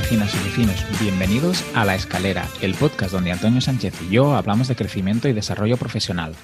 [0.00, 0.37] vecinas y
[1.00, 5.32] bienvenidos a La Escalera, el podcast donde Antonio Sánchez y yo hablamos de crecimiento y
[5.32, 6.34] desarrollo profesional,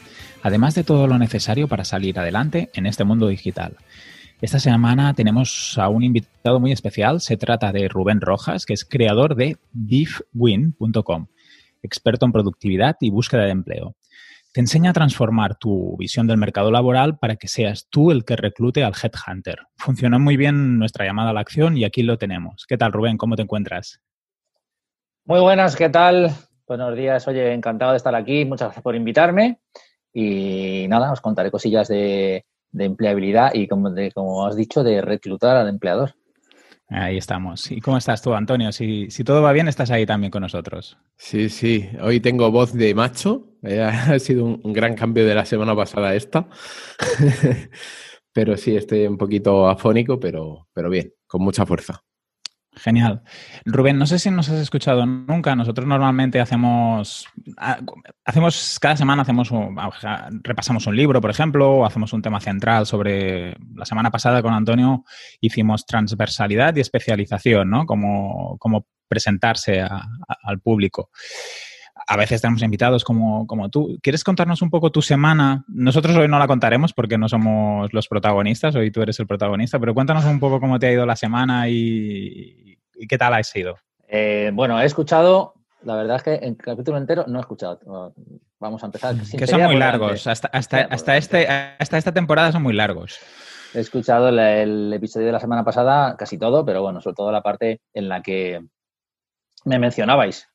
[0.40, 3.77] además de todo lo necesario para salir adelante en este mundo digital.
[4.40, 8.84] Esta semana tenemos a un invitado muy especial, se trata de Rubén Rojas, que es
[8.84, 11.27] creador de beefwin.com,
[11.83, 13.96] experto en productividad y búsqueda de empleo
[14.54, 18.36] te enseña a transformar tu visión del mercado laboral para que seas tú el que
[18.36, 19.58] reclute al headhunter.
[19.77, 22.64] Funcionó muy bien nuestra llamada a la acción y aquí lo tenemos.
[22.68, 23.16] ¿Qué tal, Rubén?
[23.16, 24.00] ¿Cómo te encuentras?
[25.24, 26.30] Muy buenas, ¿qué tal?
[26.68, 28.44] Buenos días, oye, encantado de estar aquí.
[28.44, 29.58] Muchas gracias por invitarme.
[30.12, 32.44] Y nada, os contaré cosillas de,
[32.78, 36.14] empleabilidad y, como, como has dicho, de reclutar al empleador.
[36.89, 37.72] Ahí estamos.
[37.72, 38.70] ¿Y cómo estás tú, Antonio?
[38.70, 40.96] Si, si, todo va bien, estás ahí también con nosotros.
[41.16, 41.89] Sí, sí.
[42.00, 43.53] Hoy tengo voz de macho.
[44.15, 46.48] Ha sido un, gran cambio de la semana pasada esta.
[48.33, 52.03] pero sí, estoy un poquito afónico, pero, pero bien, con mucha fuerza.
[52.77, 53.23] Genial.
[53.65, 55.55] Rubén, no sé si nos has escuchado nunca.
[55.55, 57.79] Nosotros normalmente hacemos, ah,
[58.25, 59.51] hacemos cada semana hacemos
[60.42, 63.57] repasamos un libro, por ejemplo, o hacemos un tema central sobre.
[63.77, 65.05] La semana pasada con Antonio
[65.41, 67.87] hicimos transversalidad y especialización, ¿no?
[67.87, 68.59] Como,
[69.07, 71.11] presentarse al público.
[72.06, 73.98] A veces tenemos invitados como, como tú.
[74.02, 75.64] ¿Quieres contarnos un poco tu semana?
[75.69, 79.78] Nosotros hoy no la contaremos porque no somos los protagonistas, hoy tú eres el protagonista,
[79.78, 83.42] pero cuéntanos un poco cómo te ha ido la semana y, ¿Y qué tal ha
[83.42, 83.78] sido?
[84.08, 88.14] Eh, bueno, he escuchado, la verdad es que en capítulo entero no he escuchado.
[88.58, 89.14] Vamos a empezar.
[89.16, 90.27] Que son muy largos.
[90.27, 93.18] Hasta, hasta, este, hasta esta temporada son muy largos.
[93.74, 97.42] He escuchado el, episodio de la semana pasada, casi todo, pero bueno, sobre todo la
[97.42, 98.64] parte en la que
[99.64, 100.48] me mencionabais.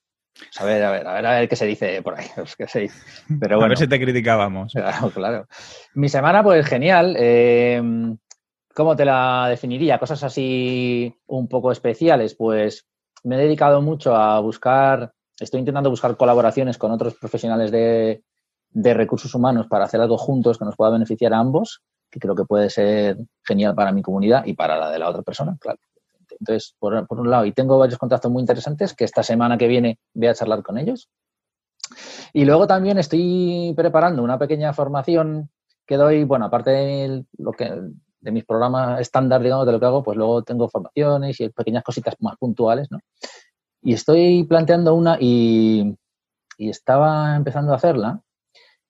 [0.59, 2.25] A ver, a ver, a ver, a ver qué se dice por ahí.
[3.39, 3.65] Pero bueno.
[3.65, 4.73] A ver si te criticábamos.
[4.79, 5.47] Claro, claro.
[5.93, 7.15] Mi semana, pues genial.
[7.17, 7.81] Eh,
[8.73, 9.99] ¿Cómo te la definiría?
[9.99, 12.35] Cosas así un poco especiales.
[12.35, 12.87] Pues
[13.23, 18.23] me he dedicado mucho a buscar, estoy intentando buscar colaboraciones con otros profesionales de,
[18.73, 22.45] recursos humanos para hacer algo juntos que nos pueda beneficiar a ambos, que creo que
[22.45, 25.79] puede ser genial para mi comunidad y para la de la otra persona, claro.
[26.39, 29.67] Entonces, por, por un lado, y tengo varios contactos muy interesantes que esta semana que
[29.67, 31.09] viene voy a charlar con ellos.
[32.33, 35.49] Y luego también estoy preparando una pequeña formación
[35.85, 37.71] que doy, bueno, aparte de lo que
[38.21, 41.83] de mis programas estándar, digamos, de lo que hago, pues luego tengo formaciones y pequeñas
[41.83, 42.99] cositas más puntuales, ¿no?
[43.81, 45.95] Y estoy planteando una y,
[46.57, 48.21] estaba empezando a hacerla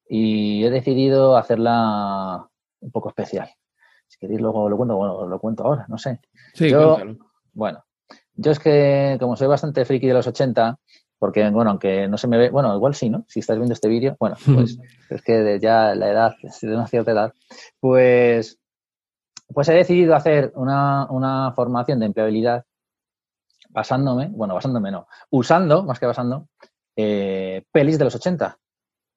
[0.07, 2.49] y he decidido hacerla
[2.79, 3.47] un poco especial.
[4.07, 6.19] Si queréis luego lo cuento, bueno, lo cuento ahora, no sé.
[6.55, 6.97] Sí, yo,
[7.59, 7.83] Bueno,
[8.35, 10.79] yo es que como soy bastante friki de los 80,
[11.19, 13.25] porque, bueno, aunque no se me ve, bueno, igual sí, ¿no?
[13.27, 17.11] Si estás viendo este vídeo, bueno, pues es que ya la edad, de una cierta
[17.11, 17.33] edad,
[17.81, 18.57] pues
[19.53, 22.65] pues he decidido hacer una, formación de empleabilidad
[23.69, 26.47] basándome, bueno, basándome no, usando, más que basando,
[26.95, 28.57] eh, pelis de los 80,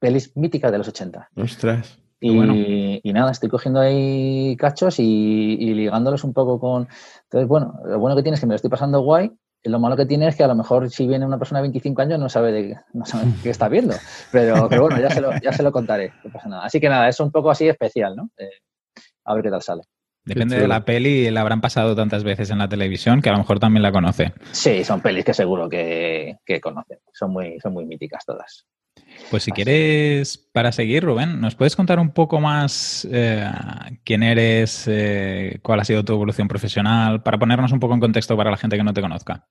[0.01, 1.29] pelis míticas de los 80.
[1.37, 2.02] Ostras.
[2.23, 6.89] Y, y, nada, estoy cogiendo ahí cachos y, ligándolos un poco con...
[7.25, 9.33] Entonces, bueno, lo bueno que tiene es que me lo estoy pasando guay.
[9.65, 12.03] Lo malo que tiene es que a lo mejor si viene una persona de 25
[12.03, 13.95] años no sabe de no sabe qué está viendo.
[14.31, 16.13] Pero, bueno, ya se, lo, ya se lo contaré.
[16.25, 16.65] No pasa nada.
[16.65, 18.31] Así que nada, es un poco así especial, ¿no?
[18.39, 18.51] Eh,
[19.25, 19.83] a ver qué tal sale.
[20.25, 23.39] Depende de la peli, la habrán pasado tantas veces en la televisión que a lo
[23.39, 24.33] mejor también la conoce.
[24.53, 26.99] Sí, son pelis que seguro que, conocen.
[27.13, 28.67] Son muy, son muy míticas todas.
[29.31, 33.51] Pues si quieres, para seguir, Rubén, ¿nos puedes contar un poco más eh,
[34.05, 38.37] quién eres, eh, cuál ha sido tu evolución profesional, para ponernos un poco en contexto
[38.37, 39.47] para la gente que no te conozca?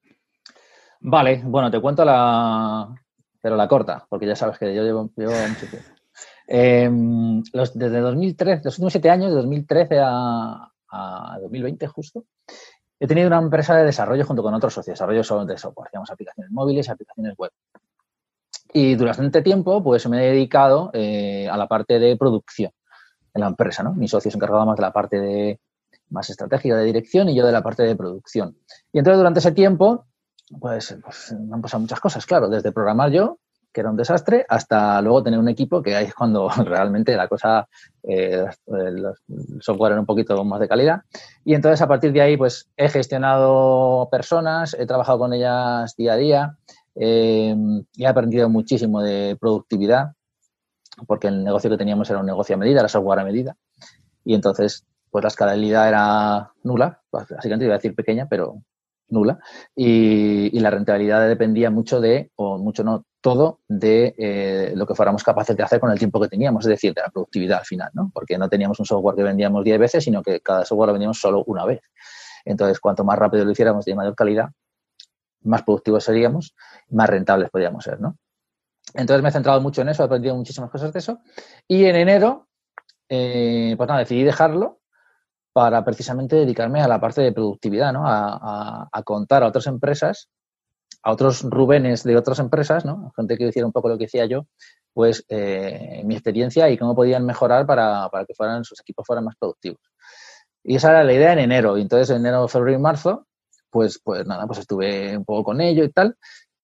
[1.00, 2.94] Vale, bueno, te cuento la,
[3.42, 5.90] pero la corta, porque ya sabes que yo llevo, mucho tiempo.
[6.48, 7.42] Em,
[7.74, 10.68] desde 2013, los últimos siete años, de 2013 a,
[11.42, 12.26] 2020 justo,
[13.00, 16.52] he tenido una empresa de desarrollo junto con otros socios, desarrollo de software, digamos, aplicaciones
[16.52, 17.52] móviles y aplicaciones web.
[18.74, 22.72] Y durante tiempo, pues me he dedicado eh, a la parte de producción
[23.34, 23.94] en la empresa, ¿no?
[23.94, 25.60] Mi socio se encargaba más de la parte de
[26.10, 28.58] más estratégica de dirección y yo de la parte de producción.
[28.92, 30.06] Y entonces durante ese tiempo,
[30.60, 33.40] pues, pues me han pasado muchas cosas, claro, desde programar yo,
[33.74, 37.28] que era un desastre, hasta luego tener un equipo que ahí es cuando realmente la
[37.28, 37.68] cosa,
[38.04, 39.06] eh, el
[39.62, 41.02] software era un poquito más de calidad.
[41.46, 46.14] Y entonces a partir de ahí, pues he gestionado personas, he trabajado con ellas día
[46.14, 46.58] a día
[46.96, 47.56] eh,
[47.96, 50.14] y he aprendido muchísimo de productividad,
[51.08, 53.56] porque el negocio que teníamos era un negocio a medida, era software a medida.
[54.24, 58.64] Y entonces pues la escalabilidad era nula, básicamente iba a decir pequeña, pero
[59.10, 59.40] nula,
[59.76, 65.24] y, la rentabilidad dependía mucho de, o mucho no, todo de eh, lo que fuéramos
[65.24, 67.90] capaces de hacer con el tiempo que teníamos, es decir, de la productividad al final,
[67.94, 68.10] ¿no?
[68.14, 71.20] Porque no teníamos un software que vendíamos 10 veces, sino que cada software lo vendíamos
[71.20, 71.82] solo una vez.
[72.46, 74.50] Entonces, cuanto más rápido lo hiciéramos de mayor calidad,
[75.44, 76.56] más productivos seríamos,
[76.90, 78.18] más rentables podríamos ser, ¿no?
[78.94, 81.20] Entonces me he centrado mucho en eso, he aprendido muchísimas cosas de eso.
[81.68, 82.48] Y en enero,
[83.10, 84.80] eh, pues nada, decidí dejarlo
[85.54, 88.04] para precisamente dedicarme a la parte de productividad, ¿no?
[88.06, 90.30] A, contar a otras empresas,
[91.04, 93.12] a otros Rubenes de otras empresas, ¿no?
[93.16, 94.48] Gente que hiciera un poco lo que decía yo,
[94.94, 99.36] pues eh, mi experiencia y cómo podían mejorar para, que fueran sus equipos fueran más
[99.38, 99.82] productivos.
[100.64, 101.78] Y esa era la idea en enero.
[101.78, 103.28] Y entonces en enero, febrero y marzo,
[103.72, 106.18] pues, pues nada, pues estuve un poco con ello y tal.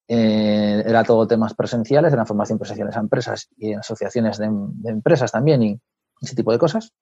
[0.08, 4.46] Eh, era todo temas presenciales, eran formación presenciales a empresas y en asociaciones de,
[4.86, 5.80] empresas también y
[6.22, 6.94] ese tipo de cosas.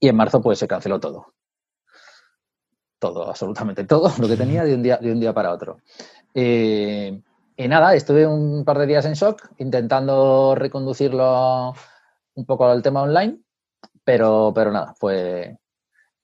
[0.00, 1.32] Y en marzo pues se canceló todo.
[2.98, 5.78] Todo, absolutamente todo lo que tenía de un día, de un día para otro.
[6.34, 7.22] Eh,
[7.56, 11.74] y nada, estuve un par de días en shock intentando reconducirlo
[12.34, 13.40] un poco al tema online,
[14.04, 15.58] pero, pero nada, fue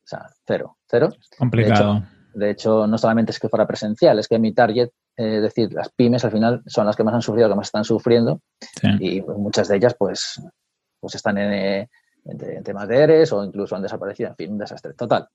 [0.05, 1.09] o sea, cero, cero.
[1.39, 2.03] Complicado.
[2.35, 5.73] De hecho, no solamente es que fuera presencial, es que mi target, eh, es decir,
[5.73, 8.41] las pymes al final son las que más han sufrido, que más están sufriendo
[9.01, 10.43] y muchas de ellas pues,
[11.01, 11.89] pues están en,
[12.65, 15.29] temas de ERES o incluso han desaparecido, en fin, un desastre total.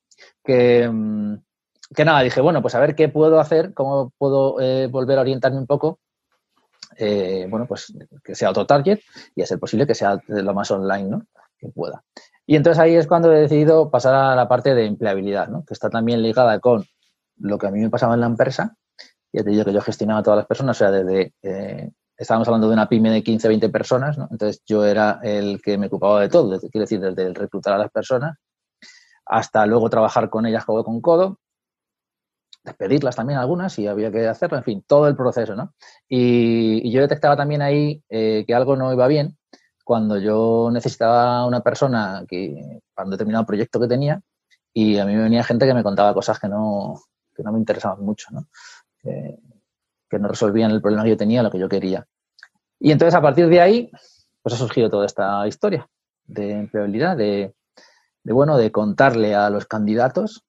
[0.44, 1.36] Que, mm,
[1.94, 5.22] que nada, dije, bueno, pues a ver qué puedo hacer, cómo puedo eh, volver a
[5.22, 6.00] orientarme un poco
[6.96, 7.92] eh, bueno, pues
[8.22, 9.00] que sea otro target
[9.34, 11.22] y a ser posible que sea lo más online, ¿no?
[11.58, 12.02] Que pueda.
[12.50, 15.64] Y entonces ahí es cuando he decidido pasar a la parte de empleabilidad, ¿no?
[15.64, 16.84] que está también ligada con
[17.36, 18.76] lo que a mí me pasaba en la empresa.
[19.32, 22.48] Ya te digo que yo gestionaba a todas las personas, o sea, desde, eh, estábamos
[22.48, 24.26] hablando de una pyme de 15, 20 personas, ¿no?
[24.32, 27.78] entonces yo era el que me ocupaba de todo, quiero decir, desde el reclutar a
[27.78, 28.36] las personas
[29.26, 31.38] hasta luego trabajar con ellas codo con codo,
[32.64, 35.72] despedirlas también algunas si había que hacerlo, en fin, todo el proceso, ¿no?
[36.08, 39.38] Y, yo detectaba también ahí eh, que algo no iba bien
[39.90, 44.22] cuando yo necesitaba una persona que, para un determinado proyecto que tenía
[44.72, 47.02] y a mí me venía gente que me contaba cosas que no,
[47.34, 48.46] que no me interesaban mucho, ¿no?
[49.02, 49.36] Que,
[50.16, 52.06] no resolvían el problema que yo tenía, lo que yo quería.
[52.78, 53.90] Y entonces a partir de ahí,
[54.42, 55.88] pues ha surgido toda esta historia
[56.22, 57.52] de empleabilidad, de,
[58.22, 60.44] bueno, de contarle a los candidatos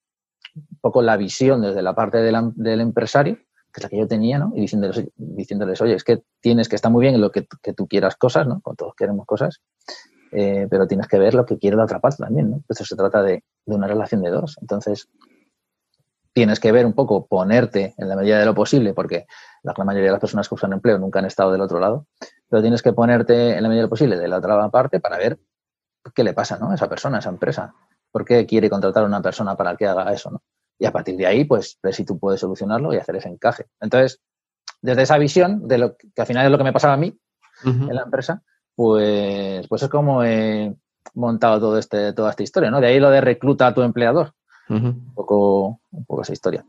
[0.53, 3.39] un poco la visión desde la parte del empresario
[3.71, 4.51] que es la que yo tenía, ¿no?
[4.55, 7.43] Y diciéndoles, diciéndoles oye, es que tienes que estar muy bien en lo que,
[7.75, 8.61] tú quieras cosas, ¿no?
[8.77, 9.61] Todos queremos cosas,
[10.31, 12.63] eh, pero tienes que ver lo que quiere la otra parte también, ¿no?
[12.67, 14.57] Eso se trata de, una relación de dos.
[14.61, 15.09] Entonces,
[16.33, 19.25] tienes que ver un poco, ponerte en la medida de lo posible, porque
[19.63, 22.07] la mayoría de las personas que usan empleo nunca han estado del otro lado,
[22.49, 25.17] pero tienes que ponerte en la medida de lo posible de la otra parte para
[25.17, 25.39] ver
[26.15, 26.71] qué le pasa, ¿no?
[26.71, 27.73] A esa persona, a esa empresa.
[28.11, 30.41] ¿Por qué quiere contratar a una persona para que haga eso, ¿no?
[30.81, 33.67] Y a partir de ahí, pues ver si tú puedes solucionarlo y hacer ese encaje.
[33.79, 34.19] Entonces,
[34.81, 37.15] desde esa visión, de lo que al final es lo que me pasaba a mí
[37.63, 38.41] en la empresa,
[38.73, 40.75] pues, pues es como he
[41.13, 42.81] montado todo este, toda esta historia, ¿no?
[42.81, 44.33] De ahí lo de recluta a tu empleador.
[44.69, 46.65] un, poco, un poco esa historia.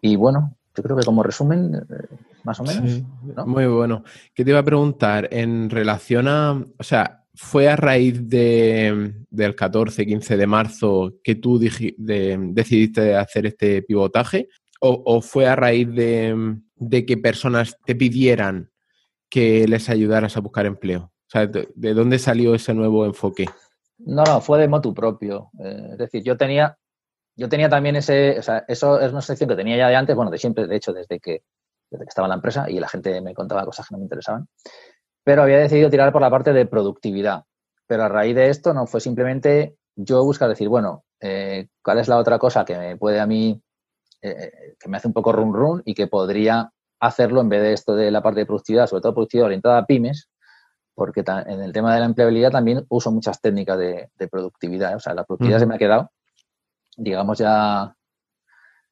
[0.00, 3.02] Y bueno, yo creo que como resumen, eh, más o menos.
[3.44, 4.04] Muy bueno.
[4.34, 5.28] ¿Qué te iba a preguntar?
[5.32, 11.58] En relación a, o sea, ¿Fue a raíz de, del 14-15 de marzo que tú
[11.58, 14.48] decidiste hacer este pivotaje?
[14.78, 18.70] ¿O, fue a raíz de, que personas te pidieran
[19.30, 21.12] que les ayudaras a buscar empleo?
[21.14, 23.46] O sea, ¿de, dónde salió ese nuevo enfoque?
[23.98, 25.50] No, no, fue de motu propio.
[25.64, 26.76] Eh, es decir, yo tenía,
[27.36, 30.14] yo tenía también ese, o sea, eso es una sección que tenía ya de antes,
[30.14, 31.42] bueno, de siempre, de hecho, desde que,
[31.90, 34.04] desde que estaba en la empresa y la gente me contaba cosas que no me
[34.04, 34.46] interesaban
[35.24, 37.44] pero había decidido tirar por la parte de productividad.
[37.86, 42.08] Pero a raíz de esto no fue simplemente yo buscar decir, bueno, eh, ¿cuál es
[42.08, 43.60] la otra cosa que me puede a mí,
[44.22, 47.72] eh, que me hace un poco run run y que podría hacerlo en vez de
[47.72, 50.28] esto de la parte de productividad, sobre todo productividad orientada a pymes,
[50.94, 54.96] porque en el tema de la empleabilidad también uso muchas técnicas de, productividad.
[54.96, 56.10] O sea, la productividad se me ha quedado,
[56.96, 57.94] digamos ya,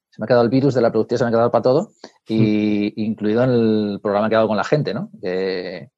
[0.09, 1.89] se me ha quedado el virus de la productividad, se me ha quedado para todo,
[2.27, 5.11] y incluido en el programa que hago con la gente, ¿no?
[5.21, 5.91] Que,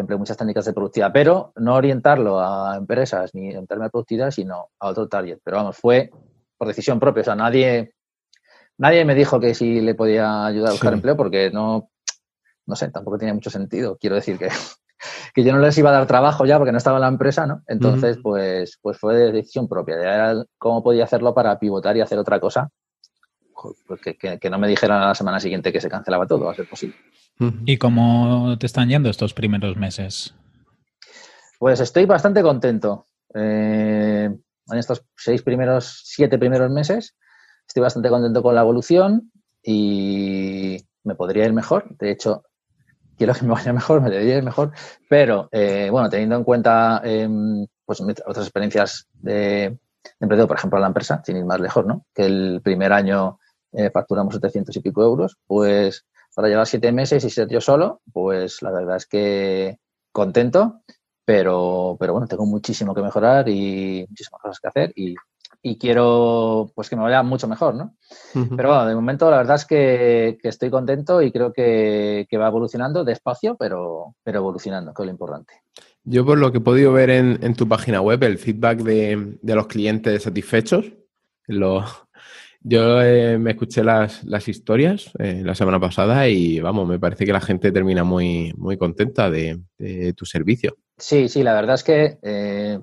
[0.00, 4.30] empleo muchas técnicas de productividad, pero no orientarlo a empresas ni en términos de productividad,
[4.30, 5.38] sino a otro target.
[5.44, 6.10] Pero vamos, fue
[6.56, 7.22] por decisión propia.
[7.22, 7.94] O sea, nadie,
[8.76, 11.90] nadie me dijo que si le podía ayudar a buscar empleo porque no,
[12.66, 13.96] no sé, tampoco tenía mucho sentido.
[13.98, 14.48] Quiero decir que,
[15.34, 17.46] que yo no les iba a dar trabajo ya porque no estaba en la empresa,
[17.46, 17.62] ¿no?
[17.66, 19.96] Entonces, pues, pues fue de decisión propia.
[19.96, 22.70] De cómo podía hacerlo para pivotar y hacer otra cosa.
[23.86, 26.52] Pues que, que no me dijeran a la semana siguiente que se cancelaba todo, va
[26.52, 26.96] a ser posible.
[27.66, 30.34] ¿Y cómo te están yendo estos primeros meses?
[31.58, 33.06] Pues estoy bastante contento.
[33.34, 34.28] Eh,
[34.70, 37.16] en estos seis primeros, siete primeros meses,
[37.66, 39.30] estoy bastante contento con la evolución
[39.62, 41.96] y me podría ir mejor.
[41.96, 42.42] De hecho,
[43.16, 44.72] quiero que me vaya mejor, me debería ir mejor,
[45.08, 49.78] pero eh, bueno, teniendo en cuenta em, pues, otras experiencias de,
[50.20, 52.04] emprendedor, por ejemplo, la empresa, sin ir más lejos, ¿no?
[52.14, 53.38] Que el primer año
[53.72, 58.00] eh, facturamos 700 y pico euros, pues para llevar siete meses y ser yo solo,
[58.12, 59.78] pues la verdad es que
[60.12, 60.82] contento,
[61.24, 65.16] pero, pero bueno, tengo muchísimo que mejorar y muchísimas cosas que hacer y,
[65.78, 67.94] quiero pues que me vaya mucho mejor, ¿no?
[68.32, 73.04] Pero bueno, de momento la verdad es que, estoy contento y creo que, va evolucionando
[73.04, 75.54] despacio, pero, pero evolucionando, que es lo importante.
[76.04, 79.54] Yo por lo que he podido ver en, tu página web, el feedback de, de
[79.54, 80.92] los clientes satisfechos,
[81.48, 81.84] lo,
[82.60, 87.32] yo eh, me escuché las, historias eh, la semana pasada y vamos, me parece que
[87.32, 89.60] la gente termina muy, muy contenta de,
[90.16, 90.76] tu servicio.
[90.96, 92.80] Sí, sí, la verdad es que eh,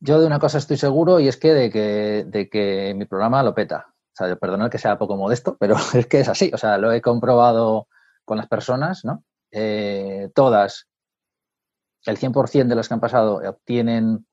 [0.00, 3.42] yo de una cosa estoy seguro y es que de, que de que mi programa
[3.42, 3.86] lo peta.
[3.88, 6.50] O sea, perdonad que sea poco modesto, pero es que es así.
[6.54, 7.88] O sea, lo he comprobado
[8.24, 9.24] con las personas, ¿no?
[10.34, 10.86] todas,
[12.04, 14.27] el 100% de los que han pasado obtienen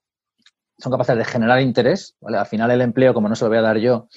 [0.77, 2.37] son capaces de generar interés, ¿vale?
[2.37, 4.07] Al final el empleo, como no se lo voy a dar yo,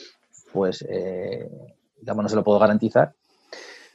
[0.53, 1.49] pues, eh,
[2.01, 3.15] digamos, no se lo puedo garantizar.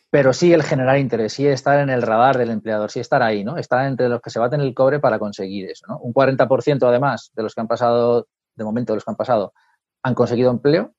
[0.10, 3.44] Pero sí el generar interés, sí estar en el radar del empleador, sí estar ahí,
[3.44, 3.58] ¿no?
[3.58, 5.98] Estar entre los que se baten el cobre para conseguir eso, ¿no?
[5.98, 9.54] Un 40% además de los que han pasado, de momento de los que han pasado,
[10.04, 10.94] han conseguido empleo,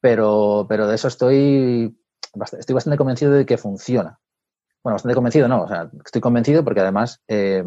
[0.00, 1.96] pero, pero de eso estoy,
[2.58, 4.18] estoy bastante convencido de que funciona.
[4.82, 7.64] Bueno, bastante convencido, no, o sea, estoy convencido porque además eh,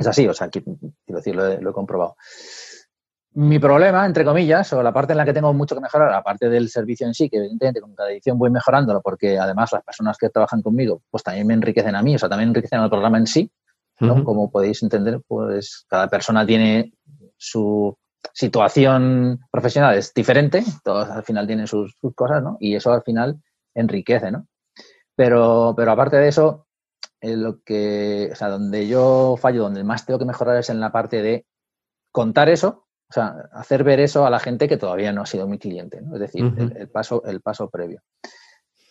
[0.00, 0.76] es así, o sea, quiero
[1.06, 2.16] decir, lo he, comprobado.
[3.32, 6.48] Mi problema, entre comillas, o la parte en la que tengo mucho que mejorar, aparte
[6.48, 10.18] del servicio en sí, que evidentemente con cada edición voy mejorándolo, porque además las personas
[10.18, 13.18] que trabajan conmigo, pues también me enriquecen a mí, o sea, también enriquecen al programa
[13.18, 13.50] en sí,
[14.00, 14.24] ¿no?
[14.24, 16.92] Como podéis entender, pues cada persona tiene
[17.36, 17.96] su
[18.32, 22.56] situación profesional es diferente, todos al final tienen sus, sus, cosas, ¿no?
[22.60, 23.40] Y eso al final
[23.74, 24.46] enriquece, ¿no?
[25.14, 26.66] Pero, pero aparte de eso,
[27.22, 30.92] lo que, o sea, donde yo fallo, donde más tengo que mejorar es en la
[30.92, 31.46] parte de
[32.12, 35.46] contar eso, o sea, hacer ver eso a la gente que todavía no ha sido
[35.46, 36.14] mi cliente, ¿no?
[36.14, 38.02] Es decir, el, paso, el paso previo.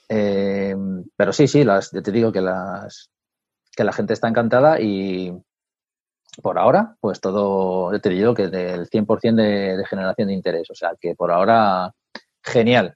[0.09, 0.75] Eh,
[1.15, 3.09] pero sí, sí, las, yo te digo que las
[3.75, 5.31] que la gente está encantada y
[6.41, 10.69] por ahora, pues todo, yo te digo que del 100% de, de generación de interés.
[10.69, 11.93] O sea, que por ahora,
[12.43, 12.95] genial.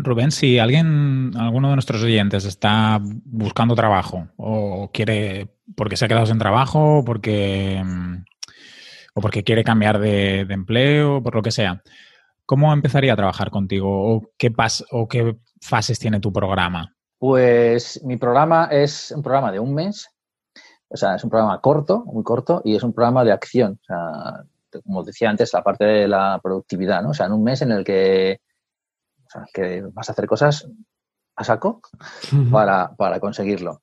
[0.00, 6.08] Rubén, si alguien, alguno de nuestros oyentes está buscando trabajo o quiere, porque se ha
[6.08, 8.24] quedado sin trabajo, porque, mm,
[9.14, 11.82] o porque quiere cambiar de, empleo, por lo que sea,
[12.46, 16.94] ¿cómo empezaría a trabajar contigo o qué, pas, o qué fases tiene tu programa?
[17.18, 20.08] Pues mi programa es un programa de un mes,
[20.86, 23.80] o sea, es un programa corto, muy corto, y es un programa de acción.
[23.82, 27.10] O sea, como decía antes, la parte de la productividad, ¿no?
[27.10, 28.40] O sea, en un mes en el que
[29.28, 30.66] o sea, que vas a hacer cosas
[31.36, 31.80] a saco
[32.50, 33.82] para, conseguirlo.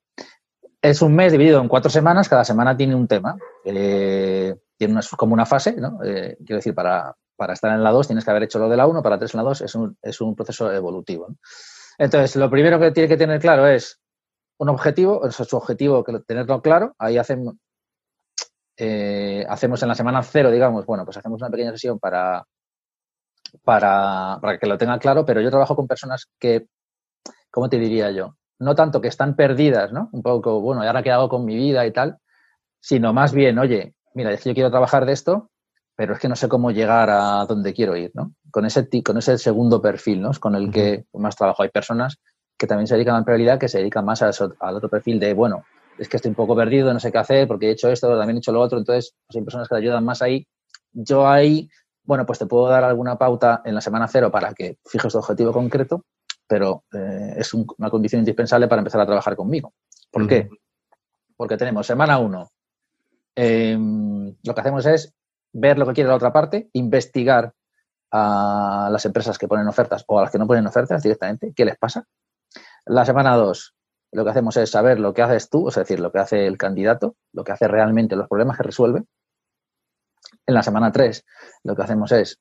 [0.82, 3.38] Es un mes dividido en cuatro semanas, cada semana tiene un tema.
[3.64, 6.00] Eh, tiene como una fase, ¿no?
[6.04, 7.16] Eh, quiero decir, para,
[7.54, 9.38] estar en la 2 tienes que haber hecho lo de la 1, para 3 en
[9.38, 11.28] la 2 es un, es un proceso evolutivo.
[11.98, 14.02] Entonces, lo primero que tiene que tener claro es
[14.58, 16.94] un objetivo, es su objetivo, que tenerlo claro.
[17.00, 17.56] Ahí hacemos,
[18.78, 22.46] eh, hacemos en la semana cero, digamos, bueno, pues hacemos una pequeña sesión para,
[23.64, 26.68] para, que lo tenga claro, pero yo trabajo con personas que,
[27.52, 28.36] ¿cómo te diría yo?
[28.60, 30.10] No tanto que están perdidas, ¿no?
[30.12, 32.18] Un poco, bueno, ¿y ahora qué hago con mi vida y tal?
[32.80, 35.50] Sino más bien, oye, mira, es que yo quiero trabajar de esto,
[35.96, 38.34] pero es que no sé cómo llegar a donde quiero ir, ¿no?
[38.52, 40.32] Con ese, con ese segundo perfil, ¿no?
[40.40, 41.64] con el que más trabajo.
[41.64, 42.18] Hay personas
[42.58, 45.34] que también se dedican a la empleabilidad, que se dedican más al otro perfil de,
[45.34, 45.64] bueno,
[45.98, 48.38] es que estoy un poco perdido, no sé qué hacer, porque he hecho esto, también
[48.38, 50.46] he hecho lo otro, entonces pues hay personas que te ayudan más ahí.
[50.92, 51.70] Yo ahí
[52.06, 55.20] bueno, pues te puedo dar alguna pauta en la semana cero para que fijes tu
[55.20, 56.06] objetivo concreto,
[56.48, 59.74] pero eh, es una condición indispensable para empezar a trabajar conmigo.
[60.12, 60.50] ¿Por qué?
[61.36, 62.50] Porque tenemos semana uno.
[63.36, 65.14] Em, lo que hacemos es
[65.52, 67.54] ver lo que quiere la otra parte, investigar
[68.12, 71.66] a las empresas que ponen ofertas o a las que no ponen ofertas directamente, qué
[71.66, 72.06] les pasa.
[72.86, 73.76] La semana dos,
[74.12, 76.58] lo que hacemos es saber lo que haces tú, es decir, lo que hace el
[76.58, 79.04] candidato, lo que hace realmente, los problemas que resuelve.
[80.46, 81.26] En la semana 3
[81.64, 82.40] lo que hacemos es,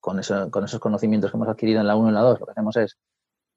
[0.00, 2.52] con, esos conocimientos que hemos adquirido en la 1 y en la 2, lo que
[2.52, 2.98] hacemos es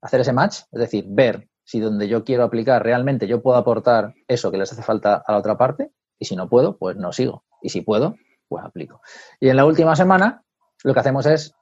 [0.01, 4.13] hacer ese match, es decir, ver si donde yo quiero aplicar realmente yo puedo aportar
[4.27, 7.11] eso que les hace falta a la otra parte y si no puedo, pues no
[7.11, 7.43] sigo.
[7.61, 8.15] Y si puedo,
[8.47, 9.01] pues aplico.
[9.39, 10.43] Y en la última semana
[10.83, 11.53] lo que hacemos es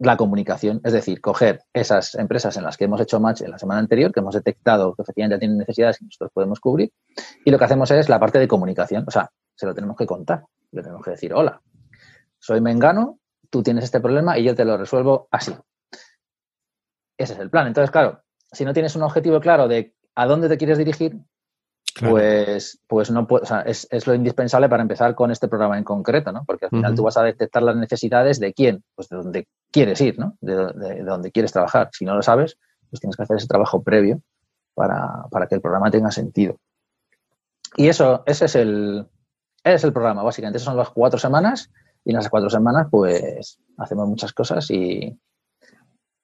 [0.00, 3.58] la comunicación, es decir, coger esas empresas en las que hemos hecho match en la
[3.58, 6.90] semana anterior, que hemos detectado que efectivamente tienen necesidades que nosotros podemos cubrir,
[7.44, 10.06] y lo que hacemos es la parte de comunicación, o sea, se lo tenemos que
[10.06, 10.44] contar.
[10.72, 11.60] Le tenemos que decir, hola,
[12.38, 13.18] soy Mengano,
[13.50, 15.54] tú tienes este problema y yo te lo resuelvo así.
[17.18, 17.66] Ese es el plan.
[17.66, 21.18] Entonces, claro, si no tienes un objetivo claro de a dónde te quieres dirigir,
[21.98, 26.32] pues, pues no o sea, es, lo indispensable para empezar con este programa en concreto,
[26.32, 26.44] ¿no?
[26.46, 30.00] Porque al final tú vas a detectar las necesidades de quién, pues de dónde quieres
[30.00, 30.36] ir, ¿no?
[30.40, 31.90] De, de, dónde quieres trabajar.
[31.92, 32.58] Si no lo sabes,
[32.88, 34.22] pues tienes que hacer ese trabajo previo
[34.74, 36.56] para, para que el programa tenga sentido.
[37.76, 39.06] Y eso, ese es el,
[39.64, 40.58] es el programa, básicamente.
[40.58, 41.70] Esas son las cuatro semanas
[42.04, 45.18] y en esas cuatro semanas, pues, hacemos muchas cosas y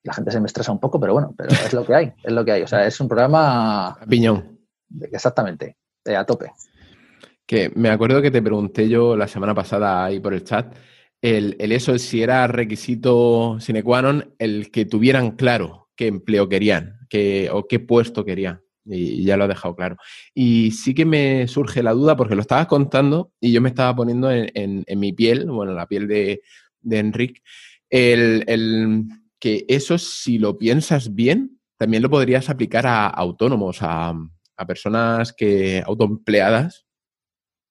[0.02, 2.32] la gente se me estresa un poco, pero bueno, pero es lo que hay, es
[2.32, 2.62] lo que hay.
[2.62, 3.98] O sea, es un programa...
[4.08, 4.58] Piñón.
[5.12, 5.76] Exactamente,
[6.06, 6.52] a tope.
[7.44, 10.74] Que me acuerdo que te pregunté yo la semana pasada ahí por el chat,
[11.22, 16.48] el, el eso, si era requisito sine qua non el que tuvieran claro qué empleo
[16.48, 19.96] querían qué, o qué puesto querían y ya lo ha dejado claro.
[20.34, 23.94] Y sí que me surge la duda porque lo estabas contando y yo me estaba
[23.94, 26.42] poniendo en, mi piel, bueno, la piel de,
[26.80, 27.42] de Enric,
[27.90, 29.04] el,
[29.38, 34.14] que eso si lo piensas bien, también lo podrías aplicar a autónomos, a,
[34.66, 36.86] personas que autoempleadas.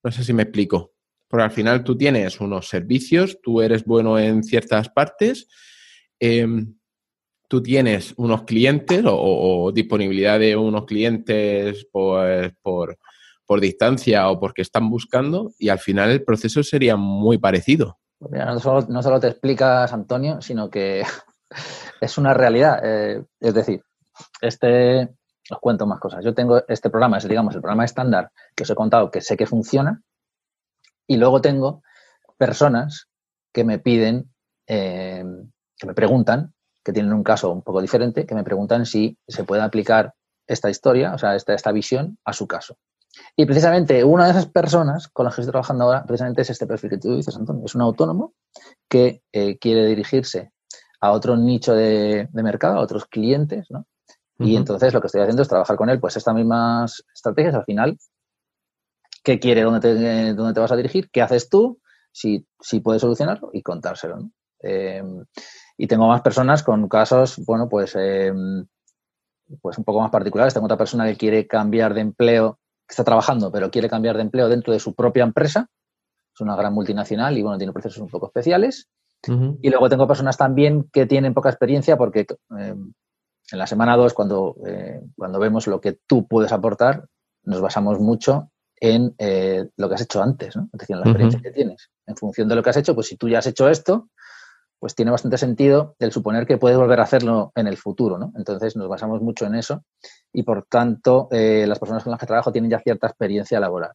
[0.03, 0.93] No sé si me explico.
[1.27, 5.47] Porque al final tú tienes unos servicios, tú eres bueno en ciertas partes.
[6.19, 6.75] Em,
[7.47, 12.97] tú tienes unos clientes o, disponibilidad de unos clientes pues, por,
[13.59, 17.99] distancia o porque están buscando y al final el proceso sería muy parecido.
[18.17, 18.31] Pues
[18.89, 21.03] no, solo, te explicas, Antonio, sino que
[22.01, 22.79] es una realidad.
[22.83, 23.81] Eh, es decir,
[24.41, 25.09] este,
[25.51, 26.23] os cuento más cosas.
[26.23, 29.37] Yo tengo este programa, es digamos el programa estándar que os he contado que sé
[29.37, 30.01] que funciona
[31.07, 31.83] y luego tengo
[32.37, 33.07] personas
[33.53, 34.33] que me piden,
[34.67, 35.23] eh,
[35.77, 36.54] que me preguntan
[36.85, 40.13] que tienen un caso un poco diferente, que me preguntan si se puede aplicar
[40.47, 42.77] esta historia, o sea, esta, esta visión a su caso.
[43.35, 46.67] Y precisamente una de esas personas con las que estoy trabajando ahora, precisamente es este
[46.67, 47.65] perfil que tú dices, Antonio.
[47.65, 48.33] Es un autónomo
[48.87, 50.51] que eh, quiere dirigirse
[51.01, 53.87] a otro nicho de, mercado, a otros clientes, ¿no?
[54.37, 57.63] Y entonces lo que estoy haciendo es trabajar con él, pues estas mismas estrategias al
[57.63, 57.97] final.
[59.23, 59.61] ¿Qué quiere?
[59.61, 61.09] ¿Dónde te, dónde te vas a dirigir?
[61.09, 61.79] ¿Qué haces tú?
[62.11, 64.17] Si, si puedes solucionarlo y contárselo.
[64.17, 64.31] ¿no?
[64.61, 65.01] Eh,
[65.77, 68.65] y tengo más personas con casos, bueno, pues, em,
[69.61, 70.53] pues un poco más particulares.
[70.53, 74.23] Tengo otra persona que quiere cambiar de empleo, que está trabajando, pero quiere cambiar de
[74.23, 75.67] empleo dentro de su propia empresa.
[76.33, 78.87] Es una gran multinacional y, bueno, tiene procesos un poco especiales.
[79.61, 82.27] Y luego tengo personas también que tienen poca experiencia porque
[82.59, 82.93] em,
[83.51, 87.07] en la semana 2, cuando, eh, cuando vemos lo que tú puedes aportar,
[87.43, 90.69] nos basamos mucho en eh, lo que has hecho antes, ¿no?
[90.73, 91.89] Es decir, en la experiencia que tienes.
[92.05, 94.09] En función de lo que has hecho, pues si tú ya has hecho esto,
[94.85, 98.31] pues tiene bastante sentido el suponer que puedes volver a hacerlo en el futuro, ¿no?
[98.35, 99.83] Entonces nos basamos mucho en eso
[100.31, 103.93] y por tanto eh, las personas con las que trabajo tienen ya cierta experiencia laboral.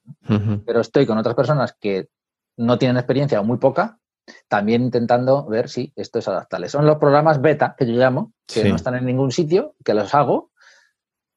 [0.66, 2.08] Pero estoy con otras personas que
[2.56, 4.00] no tienen experiencia o muy poca,
[4.48, 6.68] también intentando ver si esto es adaptable.
[6.68, 10.12] Son los programas beta que yo llamo, que no están en ningún sitio, que los
[10.12, 10.50] hago,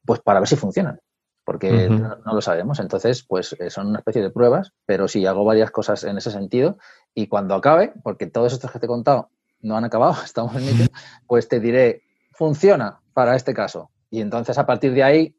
[0.04, 0.98] pues para ver si funcionan
[1.44, 2.80] porque no, lo sabemos.
[2.80, 6.30] Entonces, pues eh, son una especie de pruebas, pero sí hago varias cosas en ese
[6.30, 6.78] sentido
[7.14, 9.28] y cuando acabe, porque todos estos que te he contado
[9.64, 10.86] no han acabado, estamos en ello,
[11.26, 13.90] pues te diré, funciona para este caso.
[14.10, 15.36] Y entonces a partir de ahí,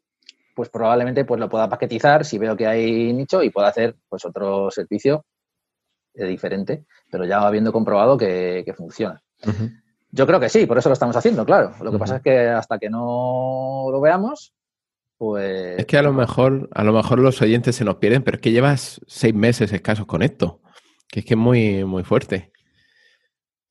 [0.54, 4.24] pues probablemente pues lo pueda paquetizar si veo que hay nicho y pueda hacer pues
[4.24, 5.24] otro servicio
[6.14, 9.22] diferente, pero ya habiendo comprobado que, funciona.
[10.10, 11.74] Yo creo que sí, por eso lo estamos haciendo, claro.
[11.82, 14.54] Lo que pasa es que hasta que no lo veamos,
[15.18, 15.78] pues...
[15.78, 18.40] Es que a lo mejor, a lo mejor los oyentes se nos pierden, pero es
[18.40, 20.62] que llevas seis meses escasos con esto,
[21.08, 22.50] que es que es muy, muy fuerte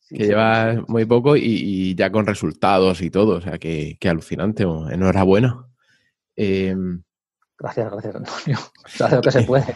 [0.10, 5.66] que lleva muy poco y, ya con resultados y todo, o sea, que, alucinante, enhorabuena.
[6.36, 7.02] Em,
[7.58, 8.60] gracias, gracias, Antonio.
[8.86, 9.76] Se lo que se puede.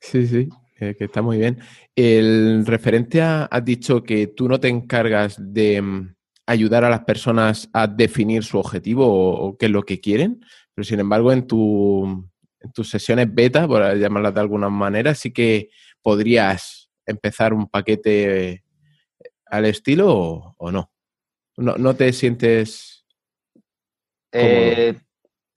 [0.00, 1.60] sí, sí, que está muy bien.
[1.94, 6.14] El referente a, has dicho que tú no te encargas de mm,
[6.46, 10.84] ayudar a las personas a definir su objetivo o, qué es lo que quieren, pero
[10.84, 12.28] sin embargo en, tu,
[12.60, 15.70] en tus sesiones beta, por llamarlas de alguna manera, sí que
[16.02, 18.63] podrías empezar un paquete
[19.56, 20.90] al estilo o, no?
[21.56, 21.94] no?
[21.94, 23.06] te sientes
[24.32, 24.96] eh,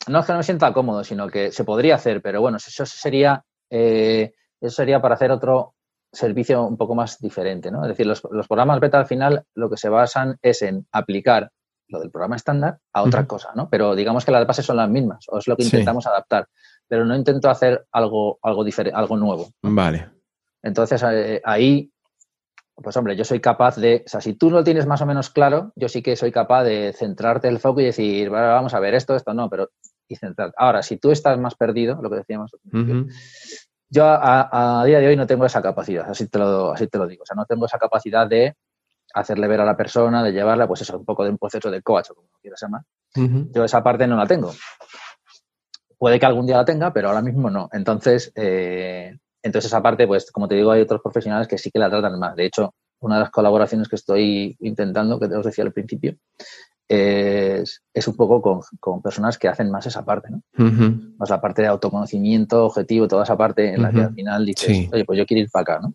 [0.08, 2.86] no es que no me sienta cómodo, sino que se podría hacer, pero bueno, eso
[2.86, 5.76] sería, eh, eso sería para hacer otro
[6.12, 7.84] servicio un poco más diferente, ¿no?
[7.84, 11.52] Es decir, los, programas beta al final lo que se basan es en aplicar
[11.90, 13.70] lo del programa estándar a otra cosa, ¿no?
[13.70, 16.48] Pero digamos que las bases son las mismas, o es lo que intentamos adaptar,
[16.88, 19.50] pero no intento hacer algo, algo diferente, algo nuevo.
[19.62, 20.10] Vale.
[20.64, 21.92] Entonces eh, ahí
[22.82, 25.06] pues hombre, yo soy capaz de, o sea, si tú no lo tienes más o
[25.06, 28.80] menos claro, yo sí que soy capaz de centrarte el foco y decir, vamos a
[28.80, 29.70] ver esto, esto no, pero
[30.08, 30.54] y centrar.
[30.58, 32.56] Ahora, si tú estás más perdido, lo que decíamos,
[33.90, 37.08] Yo a, día de hoy no tengo esa capacidad, así te, lo, así te lo
[37.08, 37.24] digo.
[37.24, 38.56] O sea, no tengo esa capacidad de
[39.14, 41.82] hacerle ver a la persona, de llevarla, pues eso, un poco de un proceso de
[41.82, 42.82] coach, como quieras llamar.
[43.54, 44.54] Yo esa parte no la tengo.
[45.98, 47.70] Puede que algún día la tenga, pero ahora mismo no.
[47.72, 51.80] Entonces, eh, entonces esa parte, pues como te digo, hay otros profesionales que sí que
[51.80, 52.36] la tratan más.
[52.36, 56.16] De hecho, una de las colaboraciones que estoy intentando, que te os decía al principio,
[56.88, 60.42] es, un poco con, personas que hacen más esa parte, ¿no?
[61.18, 64.90] Más la parte de autoconocimiento, objetivo, toda esa parte en la que al final dices,
[64.92, 65.94] oye, pues yo quiero ir para acá, ¿no?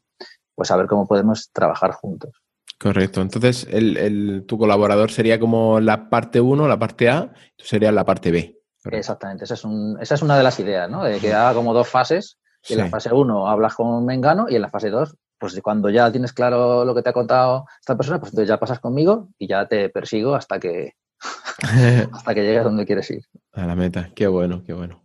[0.55, 2.31] Pues a ver cómo podemos trabajar juntos.
[2.79, 3.23] Correcto.
[3.23, 8.05] Entonces, el, tu colaborador sería como la parte 1, la parte A, tú serías la
[8.05, 8.59] parte B.
[8.91, 9.45] Exactamente.
[9.45, 9.65] Esa es,
[10.01, 11.05] esa es una de las ideas, ¿no?
[11.05, 12.39] De que haga como dos fases.
[12.69, 16.13] En la fase 1 hablas con Mengano y en la fase 2 pues cuando ya
[16.13, 19.49] tienes claro lo que te ha contado esta persona, pues entonces ya pasas conmigo y
[19.49, 20.95] ya te persigo hasta que
[22.13, 23.25] hasta que llegues donde quieres ir.
[23.53, 25.03] A la meta, qué bueno, qué bueno.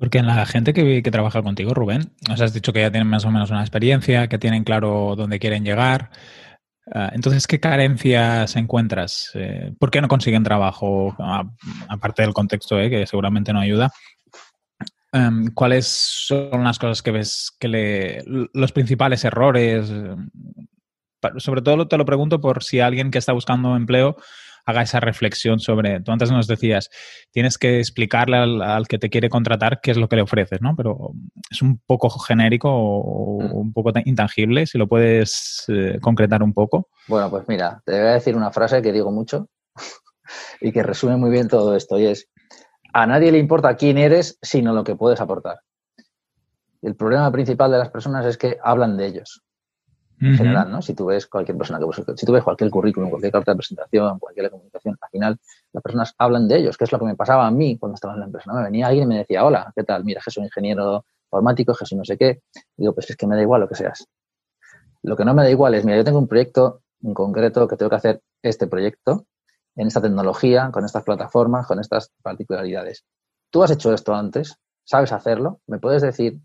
[0.00, 3.08] Porque en la gente que, que trabaja contigo, Rubén, nos has dicho que ya tienen
[3.08, 6.10] más o menos una experiencia, que tienen claro dónde quieren llegar.
[6.92, 9.30] Ah, entonces, ¿qué carencias encuentras?
[9.34, 11.14] Eh, ¿Por qué no consiguen trabajo?
[11.18, 11.44] Ah,
[11.88, 13.90] aparte del contexto, eh, que seguramente no ayuda.
[15.12, 19.92] Em, ¿Cuáles son las cosas que ves que le, los principales errores?
[21.38, 24.16] Sobre todo te lo pregunto por si alguien que está buscando empleo
[24.66, 26.90] haga esa reflexión sobre, tú antes nos decías,
[27.30, 30.74] tienes que explicarle al, que te quiere contratar qué es lo que le ofreces, ¿no?
[30.76, 31.12] Pero
[31.48, 33.52] es un poco genérico o mm.
[33.52, 36.88] un poco intangible, si lo puedes eh, concretar un poco.
[37.06, 39.48] Bueno, pues mira, te voy a decir una frase que digo mucho
[40.60, 42.28] y que resume muy bien todo esto y es,
[42.96, 45.60] a nadie le importa quién eres, sino lo que puedes aportar.
[46.80, 49.42] El problema principal de las personas es que hablan de ellos.
[50.18, 50.80] En general, ¿no?
[50.80, 54.18] Si tú ves cualquier persona que si tú ves cualquier currículum, cualquier carta de presentación,
[54.18, 55.38] cualquier comunicación, al final
[55.74, 58.14] las personas hablan de ellos, que es lo que me pasaba a mí cuando estaba
[58.14, 58.50] en la empresa.
[58.54, 60.02] Me venía alguien y me decía, hola, ¿qué tal?
[60.02, 62.40] Mira, que soy ingeniero informático, que soy no sé qué.
[62.78, 64.08] digo, pues es que me da igual lo que seas.
[65.02, 67.76] Lo que no me da igual es, mira, yo tengo un proyecto en concreto que
[67.76, 69.26] tengo que hacer este proyecto
[69.76, 73.04] en esta tecnología, con estas plataformas, con estas particularidades.
[73.50, 76.40] Tú has hecho esto antes, sabes hacerlo, me puedes decir,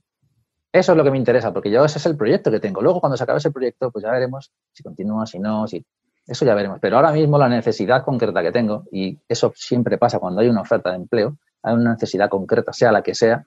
[0.72, 2.82] eso es lo que me interesa, porque yo ese es el proyecto que tengo.
[2.82, 5.86] Luego, cuando se acabe ese proyecto, pues ya veremos si continúa, si no, si...
[6.28, 6.78] Eso ya veremos.
[6.80, 10.62] Pero ahora mismo la necesidad concreta que tengo, y eso siempre pasa cuando hay una
[10.62, 13.46] oferta de empleo, hay una necesidad concreta, sea la que sea,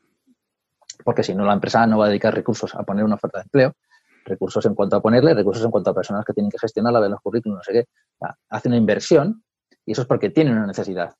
[1.05, 3.44] porque si no la empresa no va a dedicar recursos a poner una oferta de
[3.44, 3.75] empleo,
[4.25, 7.11] recursos en cuanto a ponerle, recursos en cuanto a personas que tienen que gestionarla, ver
[7.11, 7.88] los currículos, no sé qué.
[8.49, 9.44] Hace una inversión
[9.87, 11.14] y eso es porque tienen una necesidad.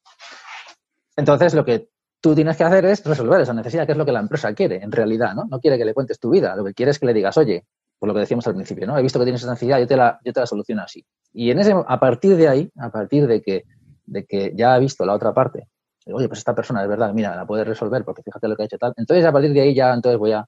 [1.17, 1.89] Entonces, lo que
[2.21, 4.83] tú tienes que hacer es resolver esa necesidad, que es lo que la empresa quiere,
[4.83, 5.45] en realidad, ¿no?
[5.45, 7.67] No quiere que le cuentes tu vida, lo que quiere es que le digas, oye,
[7.99, 8.99] por lo que decíamos al principio, ¿no?
[8.99, 11.05] He visto que tienes esa necesidad, yo te la, yo te la soluciono así.
[11.33, 13.65] Y en ese, a partir de ahí, a partir de que,
[14.07, 15.69] de que ya ha visto la otra parte,
[16.07, 18.67] oye, pues esta persona es verdad, mira, la puede resolver porque fíjate lo que ha
[18.67, 18.95] hecho tal.
[18.97, 20.47] Entonces, a partir de ahí ya entonces voy a,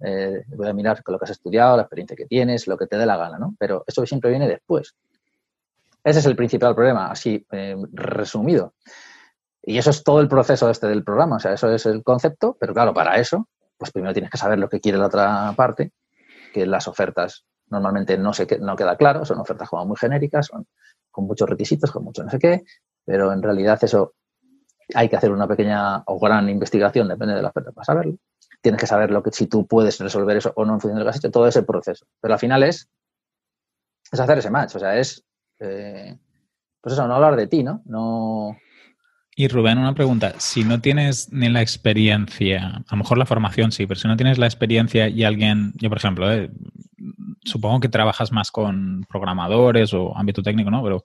[0.00, 2.96] eh, voy a mirar lo que has estudiado, la experiencia que tienes, lo que te
[2.96, 3.54] dé la gana, ¿no?
[3.58, 4.94] Pero eso siempre viene después.
[6.06, 8.74] Ese es el principal problema, así eh, resumido.
[9.60, 12.56] Y eso es todo el proceso este del programa, o sea, eso es el concepto,
[12.60, 15.90] pero claro, para eso, pues primero tienes que saber lo que quiere la otra parte,
[16.54, 20.68] que las ofertas normalmente no, se, no queda claro, son ofertas como muy genéricas, son
[21.10, 22.62] con muchos requisitos, con mucho no sé qué,
[23.04, 24.14] pero en realidad eso
[24.94, 28.14] hay que hacer una pequeña o gran investigación, depende de la oferta para saberlo.
[28.60, 31.00] Tienes que saber lo que si tú puedes resolver eso o no en función de
[31.00, 32.06] lo que has hecho, todo ese proceso.
[32.20, 32.88] Pero al final es,
[34.12, 35.25] es hacer ese match, o sea, es
[35.60, 36.16] eh,
[36.80, 37.82] pues eso, no hablar de ti, ¿no?
[37.84, 38.56] No.
[39.34, 40.34] Y Rubén, una pregunta.
[40.38, 44.16] Si no tienes ni la experiencia, a lo mejor la formación sí, pero si no
[44.16, 46.50] tienes la experiencia y alguien, yo por ejemplo, eh,
[47.44, 50.82] supongo que trabajas más con programadores o ámbito técnico, ¿no?
[50.82, 51.04] Pero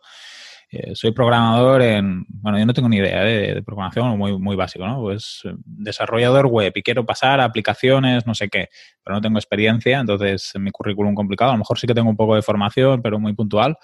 [0.74, 4.88] eh, soy programador en, bueno, yo no tengo ni idea de, programación, muy, muy básico,
[4.88, 5.02] ¿no?
[5.02, 8.70] Pues eh, desarrollador web y quiero pasar a aplicaciones, no sé qué,
[9.04, 12.10] pero no tengo experiencia, entonces en mi currículum complicado, a lo mejor sí que tengo
[12.10, 13.78] un poco de formación, pero muy puntual.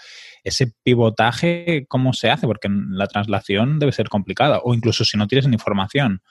[0.46, 2.48] Ese pivotaje, ¿cómo se hace?
[2.48, 6.22] Porque la traslación debe ser complicada, o incluso si no tienes ni formación.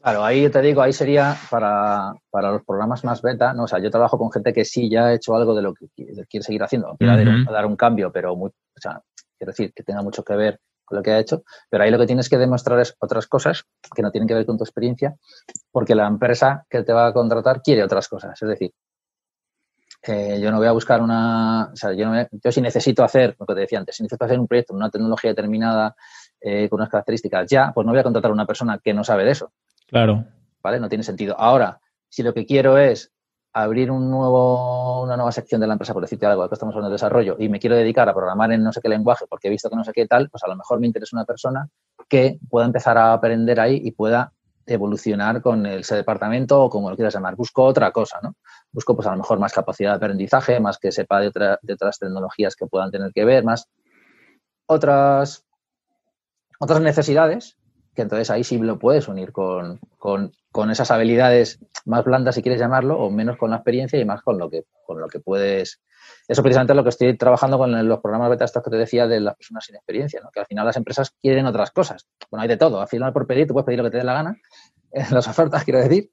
[0.00, 3.64] Claro, ahí te digo, ahí sería para, los programas más beta, ¿no?
[3.64, 5.86] O sea, yo trabajo con gente que sí ya ha hecho algo de lo que
[5.94, 9.00] quiere seguir haciendo, quiere dar, un cambio, pero muy, o sea,
[9.42, 11.98] quiero decir, que tenga mucho que ver con lo que ha hecho, pero ahí lo
[11.98, 15.16] que tienes que demostrar es otras cosas que no tienen que ver con tu experiencia,
[15.72, 18.40] porque la empresa que te va a contratar quiere otras cosas.
[18.40, 18.72] Es decir,
[20.04, 23.34] eh, yo no voy a buscar una, o sea, yo, no yo si necesito hacer,
[23.38, 25.96] lo que te decía antes, si necesito hacer un proyecto, una tecnología determinada
[26.40, 29.02] eh, con unas características ya, pues no voy a contratar a una persona que no
[29.02, 29.52] sabe de eso.
[29.88, 30.24] Claro.
[30.62, 30.78] ¿Vale?
[30.78, 31.34] No tiene sentido.
[31.36, 33.12] Ahora, si lo que quiero es
[33.52, 37.36] abrir una nueva sección de la empresa, por decirte algo, que estamos hablando de desarrollo,
[37.38, 39.76] y me quiero dedicar a programar en no sé qué lenguaje porque he visto que
[39.76, 41.68] no sé qué tal, pues a lo mejor me interesa una persona
[42.08, 44.32] que pueda empezar a aprender ahí y pueda
[44.64, 47.36] evolucionar con ese departamento o como lo quieras llamar.
[47.36, 48.36] Busco otra cosa, ¿no?
[48.70, 51.30] Busco, pues a lo mejor más capacidad de aprendizaje, más que sepa de,
[51.62, 53.68] de otras tecnologías que puedan tener que ver, más
[54.66, 55.44] otras,
[56.58, 57.58] otras necesidades,
[57.94, 62.60] que entonces ahí sí lo puedes unir con, con, esas habilidades más blandas, si quieres
[62.60, 65.80] llamarlo, o menos con la experiencia y más con lo que, con lo que puedes
[66.26, 69.06] eso precisamente es lo que estoy trabajando con los programas beta estos que te decía
[69.06, 70.30] de las personas sin experiencia, ¿no?
[70.30, 72.08] que al final las empresas quieren otras cosas.
[72.30, 72.80] Bueno, hay de todo.
[72.80, 74.36] Al final, por pedir, tú puedes pedir lo que te dé la gana.
[74.94, 76.10] En las ofertas, quiero decir,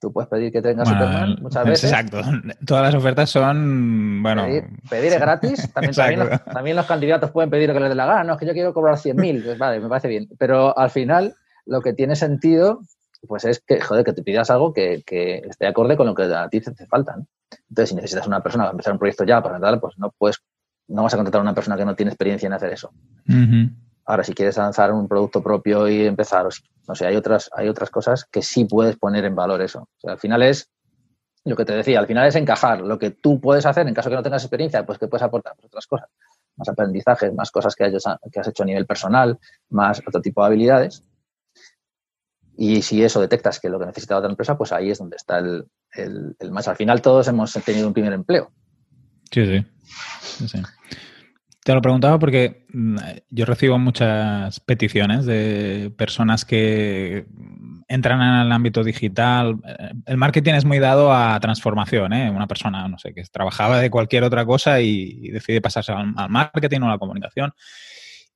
[0.00, 1.90] tú puedes pedir que tengas Superman muchas veces.
[1.90, 2.22] Exacto.
[2.64, 4.44] Todas las ofertas son, bueno...
[4.88, 5.70] Pedir, es gratis.
[5.74, 8.24] También, los, candidatos pueden pedir lo que les dé la gana.
[8.24, 9.44] No, es que yo quiero cobrar 100.000.
[9.44, 10.28] Pues vale, me parece bien.
[10.38, 11.34] Pero al final,
[11.66, 12.80] lo que tiene sentido,
[13.26, 16.24] pues es que, joder, que te pidas algo que, que esté acorde con lo que
[16.24, 17.16] a ti te, te falta.
[17.16, 17.26] ¿no?
[17.68, 20.42] Entonces, si necesitas una persona para empezar un proyecto ya, para tal, pues no puedes,
[20.88, 22.92] no vas a contratar a una persona que no tiene experiencia en hacer eso.
[24.04, 26.46] Ahora, si quieres lanzar un producto propio y empezar,
[26.88, 29.80] no sé, hay otras, hay otras cosas que sí puedes poner en valor eso.
[29.82, 30.70] O sea, al final es
[31.44, 34.10] lo que te decía, al final es encajar lo que tú puedes hacer en caso
[34.10, 36.08] que no tengas experiencia, pues que puedes aportar pues, otras cosas,
[36.56, 39.38] más aprendizajes, más cosas que, que has hecho a nivel personal,
[39.70, 41.04] más otro tipo de habilidades
[42.56, 45.38] y si eso detectas que lo que necesita otra empresa, pues ahí es donde está
[45.38, 45.66] el,
[46.50, 46.68] más.
[46.68, 48.52] Al final todos hemos tenido un primer empleo.
[49.30, 50.62] Sí, sí.
[51.64, 52.96] Te lo preguntaba porque mm,
[53.30, 57.26] yo recibo muchas peticiones de personas que
[57.88, 59.60] entran en el ámbito digital.
[60.06, 62.30] El marketing es muy dado a transformación, ¿eh?
[62.30, 66.30] Una persona, no sé, que trabajaba de cualquier otra cosa y, decide pasarse al, al
[66.30, 67.52] marketing o a la comunicación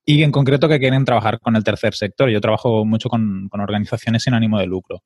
[0.09, 2.31] y en concreto que quieren trabajar con el tercer sector.
[2.31, 5.03] Yo trabajo mucho con, organizaciones sin ánimo de lucro.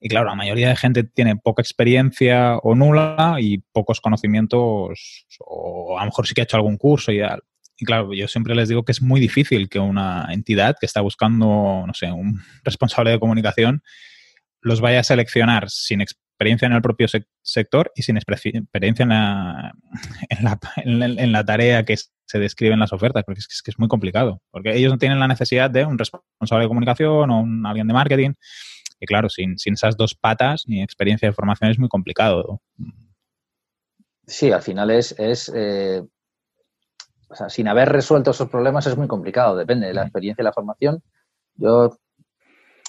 [0.00, 5.98] Y claro, la mayoría de gente tiene poca experiencia o nula y pocos conocimientos, o
[5.98, 7.42] a lo mejor sí que ha hecho algún curso y tal.
[7.76, 11.00] Y claro, yo siempre les digo que es muy difícil que una entidad que está
[11.00, 13.82] buscando, no sé, un responsable de comunicación,
[14.62, 17.06] los vaya a seleccionar sin experiencia en el propio
[17.42, 19.72] sector y sin experiencia en la,
[20.76, 24.40] en la, tarea que se describe en las ofertas, porque es que, es muy complicado,
[24.50, 27.94] porque ellos no tienen la necesidad de un responsable de comunicación o un, alguien de
[27.94, 28.32] marketing,
[28.98, 32.60] y claro, sin, sin esas dos patas ni experiencia de formación es muy complicado.
[34.26, 36.02] Sí, al final es, es eh,
[37.28, 40.44] o sea, sin haber resuelto esos problemas es muy complicado, depende de la experiencia y
[40.44, 41.02] la formación.
[41.54, 41.96] Yo,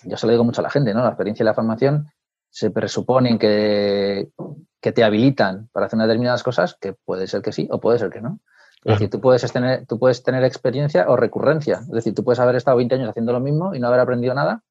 [0.03, 1.01] yo se lo digo mucho a la gente, ¿no?
[1.01, 2.07] La experiencia y la formación
[2.51, 4.29] se presuponen que,
[4.81, 8.09] que, te habilitan para hacer determinadas cosas, que puede ser que sí o puede ser
[8.09, 8.39] que no.
[8.83, 11.81] Es decir, tú puedes, tener, tú puedes tener experiencia o recurrencia.
[11.81, 14.33] Es decir, tú puedes haber estado 20 años haciendo lo mismo y no haber aprendido
[14.33, 14.63] nada.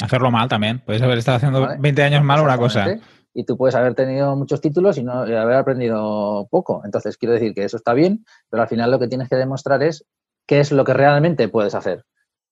[0.00, 0.80] Hacerlo mal también.
[0.86, 2.96] Puedes haber estado haciendo 20 años mal una cosa.
[3.34, 6.82] Y tú puedes haber tenido muchos títulos y no haber aprendido poco.
[6.84, 9.82] Entonces, quiero decir que eso está bien, pero al final lo que tienes que demostrar
[9.82, 10.04] es
[10.46, 12.04] qué es lo que realmente puedes hacer.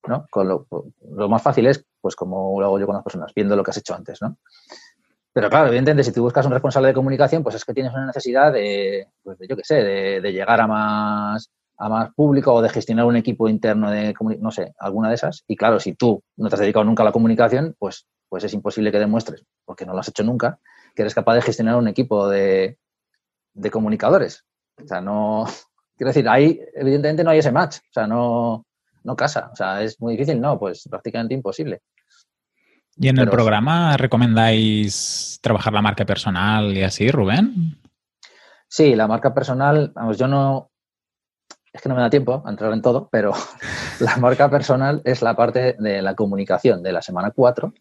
[0.07, 0.25] ¿No?
[0.29, 3.63] Con lo, más fácil es, pues como lo hago yo con las personas, viendo lo
[3.63, 4.37] que has hecho antes, ¿no?
[5.33, 8.05] Pero claro, evidentemente, si tú buscas un responsable de comunicación, pues es que tienes una
[8.05, 12.69] necesidad de, pues yo qué sé, de, llegar a más, a más público o de
[12.69, 15.43] gestionar un equipo interno de, no sé, alguna de esas.
[15.47, 18.53] Y claro, si tú no te has dedicado nunca a la comunicación, pues, pues es
[18.53, 20.59] imposible que demuestres, porque no lo has hecho nunca,
[20.95, 22.77] que eres capaz de gestionar un equipo de,
[23.53, 24.43] de comunicadores.
[24.83, 25.45] O sea, no,
[25.95, 27.77] quiero decir, ahí evidentemente no hay ese match.
[27.77, 28.65] O sea, no,
[29.03, 29.49] no casa.
[29.51, 31.81] O sea, es muy difícil, no, pues prácticamente imposible.
[32.97, 37.79] ¿Y en el programa recomendáis trabajar la marca personal y así, Rubén?
[38.67, 40.71] Sí, la marca personal, vamos, yo no,
[41.73, 43.31] es que no me da tiempo a entrar en todo, pero
[43.99, 47.73] la marca personal es la parte de la comunicación de la semana 4.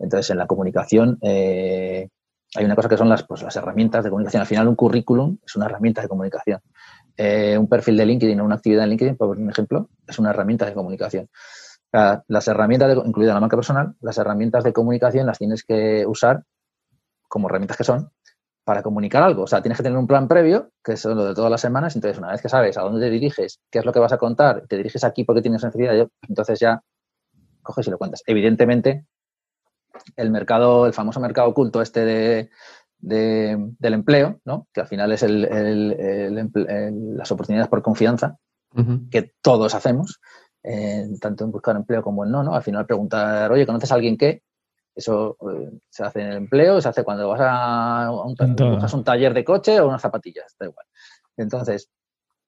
[0.00, 2.08] Entonces, en la comunicación eh,
[2.54, 4.40] hay una cosa que son las, pues, las herramientas de comunicación.
[4.40, 6.60] Al final, un currículum es una herramienta de comunicación.
[7.20, 10.66] Eh, un perfil de LinkedIn o una actividad en LinkedIn, por ejemplo, es una herramienta
[10.66, 11.28] de comunicación.
[11.90, 16.44] Las herramientas, de, incluida la marca personal, las herramientas de comunicación las tienes que usar
[17.26, 18.12] como herramientas que son
[18.62, 19.42] para comunicar algo.
[19.42, 21.96] O sea, tienes que tener un plan previo, que es lo de todas las semanas.
[21.96, 24.18] Entonces, una vez que sabes a dónde te diriges, qué es lo que vas a
[24.18, 26.80] contar, te diriges aquí porque tienes necesidad, entonces ya
[27.62, 28.22] coges y lo cuentas.
[28.26, 29.06] Evidentemente,
[30.16, 32.50] el mercado, el famoso mercado oculto este de,
[32.98, 34.66] del empleo, ¿no?
[34.72, 38.38] que al final es las oportunidades por confianza
[39.10, 40.20] que todos hacemos,
[41.20, 42.54] tanto en buscar empleo como en no, ¿no?
[42.54, 44.42] Al final preguntar, oye, ¿conoces a alguien que?
[44.94, 49.32] Eso eh, se hace en el empleo, se hace cuando vas a un, un taller
[49.32, 50.86] de coche o unas zapatillas, da igual.
[51.36, 51.88] Entonces,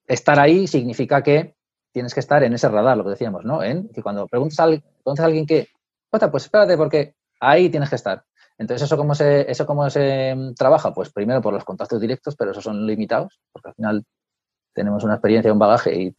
[0.07, 1.55] estar ahí significa que
[1.93, 3.63] tienes que estar en ese radar, lo que decíamos, ¿no?
[3.63, 4.67] En que cuando preguntas a,
[5.05, 5.69] ¿conoces a alguien que?
[6.11, 8.25] Pues espérate, porque ahí tienes que estar.
[8.61, 10.93] Entonces, ¿eso cómo, se, ¿eso cómo se mm, trabaja?
[10.93, 14.05] Pues primero por los contactos directos, pero esos son limitados, porque al final
[14.75, 16.15] tenemos una experiencia, un bagaje y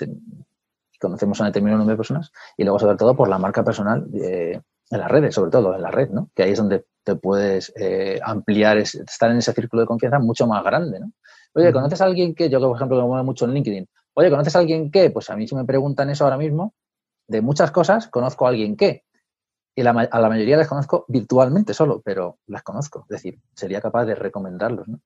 [1.00, 2.32] conocemos a un determinado número de personas.
[2.58, 4.08] Y luego, sobre todo, por la marca personal.
[4.12, 6.32] en las redes, sobre todo en la red, ¿no?
[6.36, 10.48] Que ahí es donde te puedes eh, ampliar, estar en ese círculo de confianza mucho
[10.48, 11.12] más grande, ¿no?
[11.54, 14.56] Oye, ¿conoces a alguien que, yo por ejemplo me muevo mucho en LinkedIn, oye, ¿conoces
[14.56, 15.12] a alguien que?
[15.12, 16.74] Pues a mí si me preguntan eso ahora mismo,
[17.28, 19.04] de muchas cosas, conozco a alguien que.
[19.76, 23.06] Y a la mayoría les conozco virtualmente solo, pero las conozco.
[23.10, 25.00] Es decir, sería capaz de recomendarlos, ¿no?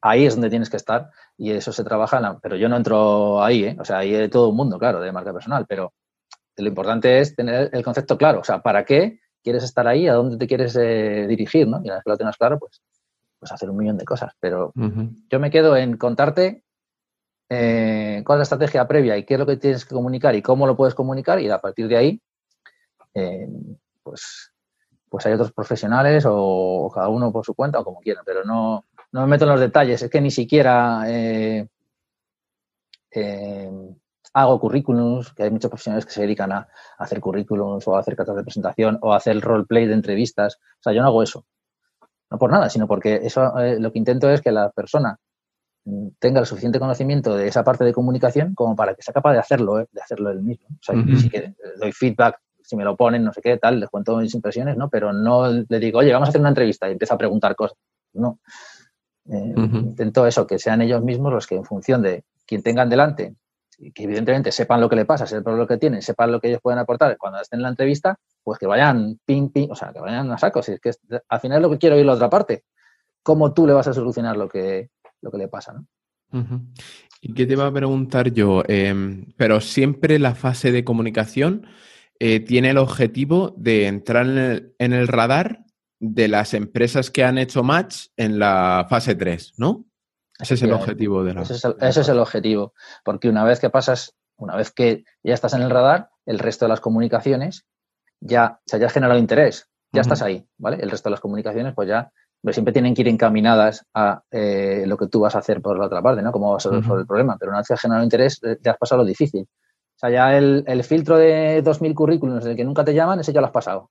[0.00, 3.64] Ahí es donde tienes que estar y eso se trabaja, pero yo no entro ahí,
[3.64, 3.76] ¿eh?
[3.80, 5.92] O sea, ahí hay todo un mundo, claro, de marca personal, pero
[6.56, 10.08] lo importante es tener el concepto claro, o sea, ¿para qué quieres estar ahí?
[10.08, 11.66] ¿A dónde te quieres eh, dirigir?
[11.66, 11.78] ¿no?
[11.78, 12.82] Y una vez que lo tengas claro, pues,
[13.38, 14.32] pues hacer un millón de cosas.
[14.40, 16.64] Pero yo me quedo en contarte
[17.48, 20.42] eh, cuál es la estrategia previa y qué es lo que tienes que comunicar y
[20.42, 22.22] cómo lo puedes comunicar y a partir de ahí,
[23.18, 23.48] eh,
[24.02, 24.52] pues,
[25.08, 28.84] pues hay otros profesionales o, cada uno por su cuenta o como quiera, pero no,
[29.12, 31.04] no me meto en los detalles, es que ni siquiera
[34.32, 38.16] hago currículums, que hay muchos profesionales que se dedican a, hacer currículums o a hacer
[38.16, 40.56] cartas de presentación o a hacer roleplay de entrevistas.
[40.56, 41.44] O sea, yo no hago eso.
[42.30, 45.18] No por nada, sino porque eso eh, lo que intento es que la persona
[45.84, 49.32] mm, tenga el suficiente conocimiento de esa parte de comunicación como para que sea capaz
[49.32, 50.66] de hacerlo, eh, de hacerlo él mismo.
[50.68, 53.88] O sea, si que doy feedback, si me lo ponen, no sé qué, tal, les
[53.88, 54.90] cuento mis impresiones, ¿no?
[54.90, 57.78] Pero no le digo, oye, vamos a hacer una entrevista y empiezo a preguntar cosas.
[58.12, 58.40] No.
[59.30, 63.34] Eh, intento eso, que sean ellos mismos los que en función de quien tengan delante
[63.94, 66.60] que evidentemente sepan lo que le pasa, sepan lo que tienen, sepan lo que ellos
[66.60, 70.00] pueden aportar cuando estén en la entrevista, pues que vayan ping, ping, o sea, que
[70.00, 70.62] vayan a saco.
[70.62, 70.90] Si es que
[71.28, 72.64] al final es lo que quiero oír la otra parte.
[73.22, 75.72] ¿Cómo tú le vas a solucionar lo que, lo que le pasa?
[75.72, 75.86] ¿no?
[77.20, 78.62] ¿Y qué te iba a preguntar yo?
[78.66, 81.66] Em, pero siempre la fase de comunicación
[82.20, 85.64] eh, tiene el objetivo de entrar en el, en el radar
[86.00, 89.86] de las empresas que han hecho match en la fase 3, ¿no?
[90.38, 91.42] Ese es el objetivo de la.
[91.42, 92.72] Ese es el, objetivo.
[93.04, 96.64] Porque una vez que pasas, una vez que ya estás en el radar, el resto
[96.64, 97.66] de las comunicaciones
[98.20, 100.78] ya, o sea, ya has generado interés, ya estás ahí, ¿vale?
[100.80, 104.84] El resto de las comunicaciones, pues ya pues siempre tienen que ir encaminadas a eh,
[104.86, 106.30] lo que tú vas a hacer por la otra parte, ¿no?
[106.30, 107.36] Cómo vas a resolver el problema.
[107.38, 109.48] Pero una vez que has generado interés, eh, ya has pasado lo difícil.
[109.98, 113.40] O sea, ya el, filtro de 2.000 currículums del que nunca te llaman, ese ya
[113.40, 113.90] lo has pasado.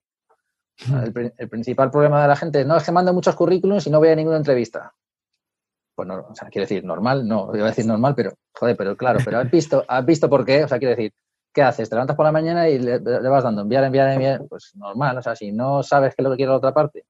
[0.78, 3.90] El, el, principal problema de la gente es, no, es que mando muchos currículums y
[3.90, 4.94] no voy a ninguna entrevista
[5.98, 8.96] pues no, o sea, quiero decir, normal, no, iba a decir normal, pero, joder, pero
[8.96, 11.12] claro, pero has visto, has visto por qué, o sea, quiero decir,
[11.52, 11.88] ¿qué haces?
[11.88, 15.22] Te levantas por la mañana y le, vas dando enviar, enviar, enviar, pues normal, o
[15.22, 17.04] sea, si no sabes qué es lo que quiere la otra parte,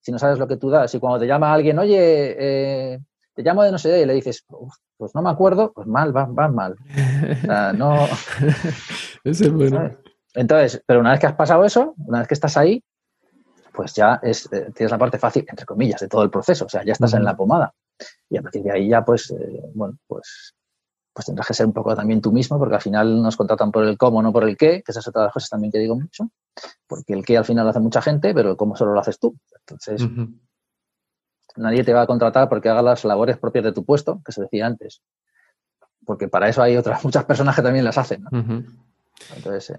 [0.00, 1.94] si no sabes lo que tú das, y cuando te llama alguien, oye,
[2.38, 3.00] eh,
[3.34, 4.44] te llamo de no sé y le dices,
[4.96, 6.74] pues no me acuerdo, pues mal, vas, mal.
[6.74, 8.06] O sea, no.
[9.24, 9.96] Ese es bueno.
[10.34, 12.82] Entonces, pero una vez que has pasado eso, una vez que estás ahí,
[13.72, 16.68] pues ya es, eh, tienes la parte fácil, entre comillas, de todo el proceso, o
[16.68, 17.74] sea, ya estás en la pomada.
[18.28, 20.54] Y a partir de ahí ya, pues, eh, bueno, pues,
[21.12, 23.84] pues tendrás que ser un poco también tú mismo, porque al final nos contratan por
[23.84, 26.30] el cómo, no por el qué, que esas las cosas también que digo mucho,
[26.86, 29.18] porque el qué al final lo hace mucha gente, pero el cómo solo lo haces
[29.18, 29.34] tú.
[29.60, 30.02] Entonces,
[31.56, 34.42] nadie te va a contratar porque haga las labores propias de tu puesto, que se
[34.42, 35.02] decía antes.
[36.04, 38.24] Porque para eso hay otras muchas personas que también las hacen.
[39.36, 39.78] Entonces, eh,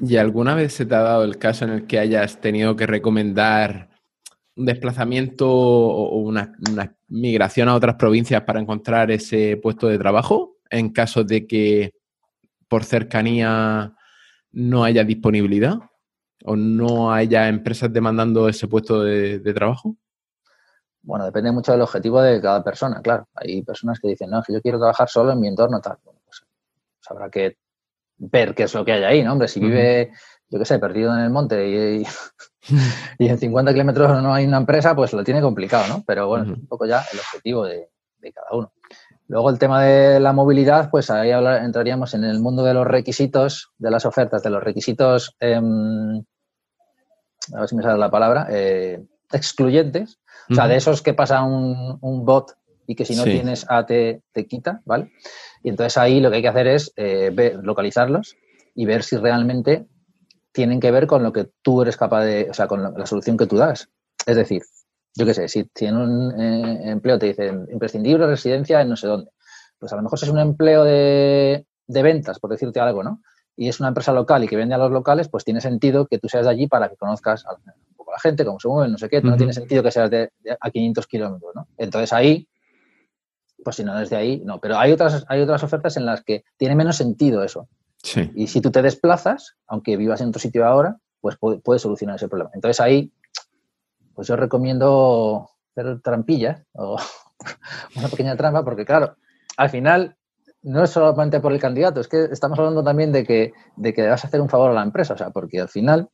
[0.00, 2.86] ¿Y alguna vez se te ha dado el caso en el que hayas tenido que
[2.86, 3.90] recomendar
[4.56, 6.52] un desplazamiento o una,
[7.08, 11.92] migración a otras provincias para encontrar ese puesto de trabajo en caso de que
[12.68, 13.94] por cercanía
[14.52, 15.78] no haya disponibilidad
[16.44, 19.96] o no haya empresas demandando ese puesto de, trabajo?
[21.02, 23.28] Bueno, depende mucho del objetivo de cada persona, claro.
[23.34, 25.96] Hay personas que dicen, no, que yo quiero trabajar solo en mi entorno tal.
[26.04, 27.56] Bueno, pues, pues habrá que
[28.18, 29.32] ver qué es lo que hay ahí, ¿no?
[29.32, 30.12] Hombre, si vive,
[30.50, 32.06] yo qué sé, perdido en el monte y,
[33.18, 36.04] y, en 50 kilómetros no hay una empresa, pues lo tiene complicado, ¿no?
[36.06, 37.88] Pero bueno, es un poco ya el objetivo de,
[38.34, 38.72] cada uno.
[39.28, 43.70] Luego el tema de la movilidad, pues ahí entraríamos en el mundo de los requisitos,
[43.78, 46.22] de las ofertas, de los requisitos, em,
[47.54, 50.18] a ver si me sale la palabra, eh, excluyentes,
[50.50, 53.86] o sea, de esos que pasa un, un bot y que si no tienes A
[53.86, 55.12] te, te, quita, ¿vale?
[55.62, 58.36] Y entonces ahí lo que hay que hacer es eh, ver, localizarlos
[58.74, 59.86] y ver si realmente
[60.52, 63.36] tienen que ver con lo que tú eres capaz de, o sea, con la, solución
[63.36, 63.88] que tú das.
[64.26, 64.62] Es decir,
[65.14, 69.06] yo qué sé, si, en un eh, empleo te dicen imprescindible residencia en no sé
[69.06, 69.30] dónde,
[69.78, 73.22] pues a lo mejor es un empleo de, de ventas, por decirte algo, ¿no?
[73.56, 76.18] Y es una empresa local y que vende a los locales, pues tiene sentido que
[76.18, 77.56] tú seas de allí para que conozcas a,
[78.10, 79.22] la gente, cómo se mueven, no sé qué.
[79.22, 80.30] No tiene sentido que seas de,
[80.60, 81.68] a 500 kilómetros, ¿no?
[81.78, 82.48] Entonces ahí
[83.62, 84.60] pues si no desde ahí, no.
[84.60, 87.68] Pero hay otras, hay otras ofertas en las que tiene menos sentido eso.
[88.02, 88.30] Sí.
[88.34, 92.28] Y si tú te desplazas, aunque vivas en otro sitio ahora, pues puedes solucionar ese
[92.28, 92.50] problema.
[92.54, 93.12] Entonces ahí,
[94.14, 96.96] pues yo recomiendo hacer trampillas o
[97.96, 99.16] una pequeña trampa, porque claro,
[99.56, 100.16] al final
[100.62, 104.06] no es solamente por el candidato, es que estamos hablando también de que, de que
[104.06, 106.08] vas a hacer un favor a la empresa, o sea, porque al final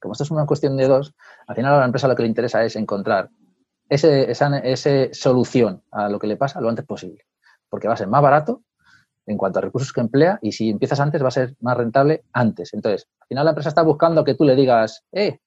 [0.00, 1.14] como esto es una cuestión de dos,
[1.46, 3.30] al final a la empresa lo que le interesa es encontrar
[3.88, 7.24] ese, esa ese solución a lo que le pasa lo antes posible,
[7.68, 8.62] porque va a ser más barato
[9.26, 12.24] en cuanto a recursos que emplea y si empiezas antes va a ser más rentable
[12.32, 12.74] antes.
[12.74, 15.38] Entonces, al final la empresa está buscando que tú le digas, eh,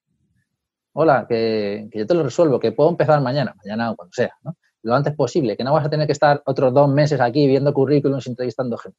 [0.94, 4.56] hola, que, yo te lo resuelvo, que puedo empezar mañana, mañana o cuando sea, ¿no?
[4.82, 7.74] lo antes posible, que no vas a tener que estar otros dos meses aquí viendo
[7.74, 8.98] currículums, entrevistando gente.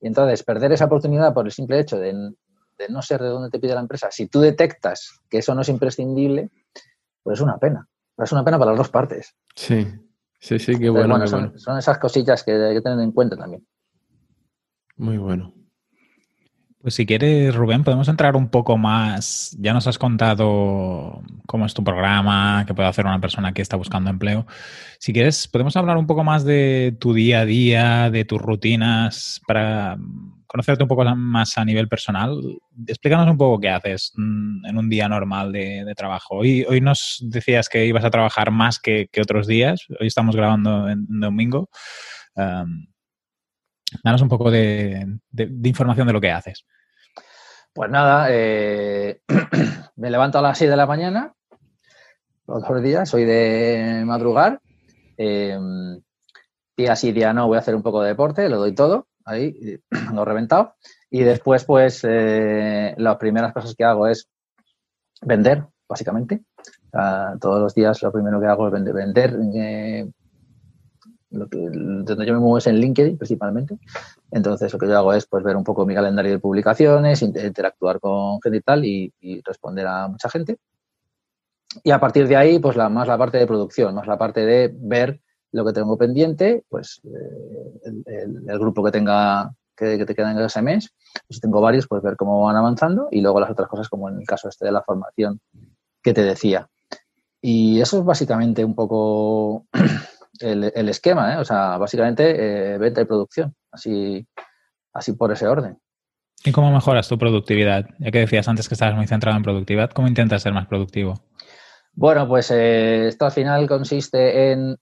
[0.00, 2.32] Y entonces, perder esa oportunidad por el simple hecho de,
[2.88, 5.68] no ser de dónde te pide la empresa, si tú detectas que eso no es
[5.68, 6.50] imprescindible,
[7.22, 7.88] pues es una pena.
[8.18, 9.34] Es una pena para las dos partes.
[9.54, 9.86] Sí,
[10.38, 11.26] sí, sí, qué bueno.
[11.26, 13.66] son, son, esas cosillas que hay que tener en cuenta también.
[14.96, 15.54] Muy bueno.
[16.82, 19.56] Pues si quieres, Rubén, podemos entrar un poco más.
[19.60, 23.76] Ya nos has contado cómo es tu programa, qué puede hacer una persona que está
[23.76, 24.46] buscando empleo.
[24.98, 29.40] Si quieres, podemos hablar un poco más de tu día a día, de tus rutinas,
[29.46, 29.96] para
[30.52, 32.38] conocerte un poco más a nivel personal.
[32.86, 36.36] Explícanos un poco qué haces mm, en un día normal de, trabajo.
[36.36, 39.86] Hoy, hoy nos decías que ibas a trabajar más que, otros días.
[39.98, 41.68] Hoy estamos grabando en, domingo.
[42.36, 45.18] danos un poco de
[45.64, 46.64] información de lo que haces.
[47.74, 49.22] Pues nada, eh,
[49.96, 51.32] me levanto a las 6 de la mañana,
[52.46, 54.60] los días, soy de madrugar.
[55.16, 55.58] Eh,
[56.76, 59.80] día sí, día no, voy a hacer un poco de deporte, lo doy todo, ahí,
[60.14, 60.74] lo reventado.
[61.10, 64.28] Y después, pues, eh, las primeras cosas que hago es
[65.22, 66.42] vender, básicamente.
[67.40, 70.10] todos los días lo primero que hago es vender, vender eh,
[71.32, 73.78] donde yo me muevo es en LinkedIn principalmente.
[74.30, 78.00] Entonces lo que yo hago es pues ver un poco mi calendario de publicaciones, interactuar
[78.00, 80.58] con gente y tal y, responder a mucha gente.
[81.82, 84.74] Y a partir de ahí, pues más la parte de producción, más la parte de
[84.74, 85.20] ver
[85.52, 90.62] lo que tengo pendiente, pues eh, el, grupo que tenga que, te queda en ese
[90.62, 90.92] mes.
[91.28, 94.18] Si tengo varios, pues ver cómo van avanzando y luego las otras cosas, como en
[94.18, 95.40] el caso este de la formación
[96.02, 96.68] que te decía.
[97.40, 99.66] Y eso es básicamente un poco
[100.40, 101.36] el, esquema, ¿eh?
[101.38, 104.26] O sea, básicamente eh, venta y producción, así,
[104.92, 105.78] así por ese orden.
[106.44, 107.86] ¿Y cómo mejoras tu productividad?
[107.98, 111.14] Ya que decías antes que estabas muy centrado en productividad, ¿cómo intentas ser más productivo?
[111.94, 114.76] Bueno, pues eh, esto al final consiste en,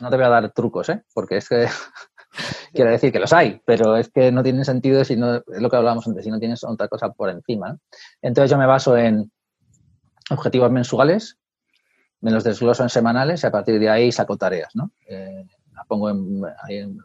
[0.00, 1.02] No te voy a dar trucos, ¿eh?
[1.14, 1.66] Porque es que...
[2.72, 5.36] quiero decir que los hay, pero es que no tienen sentido si no...
[5.36, 7.78] Es lo que hablábamos antes, si no tienes otra cosa por encima.
[8.20, 9.30] Entonces yo me baso en
[10.30, 11.38] objetivos mensuales,
[12.20, 14.90] me los desgloso en semanales y a partir de ahí saco tareas, ¿no?
[15.06, 16.98] Eh, las pongo en, ahí en,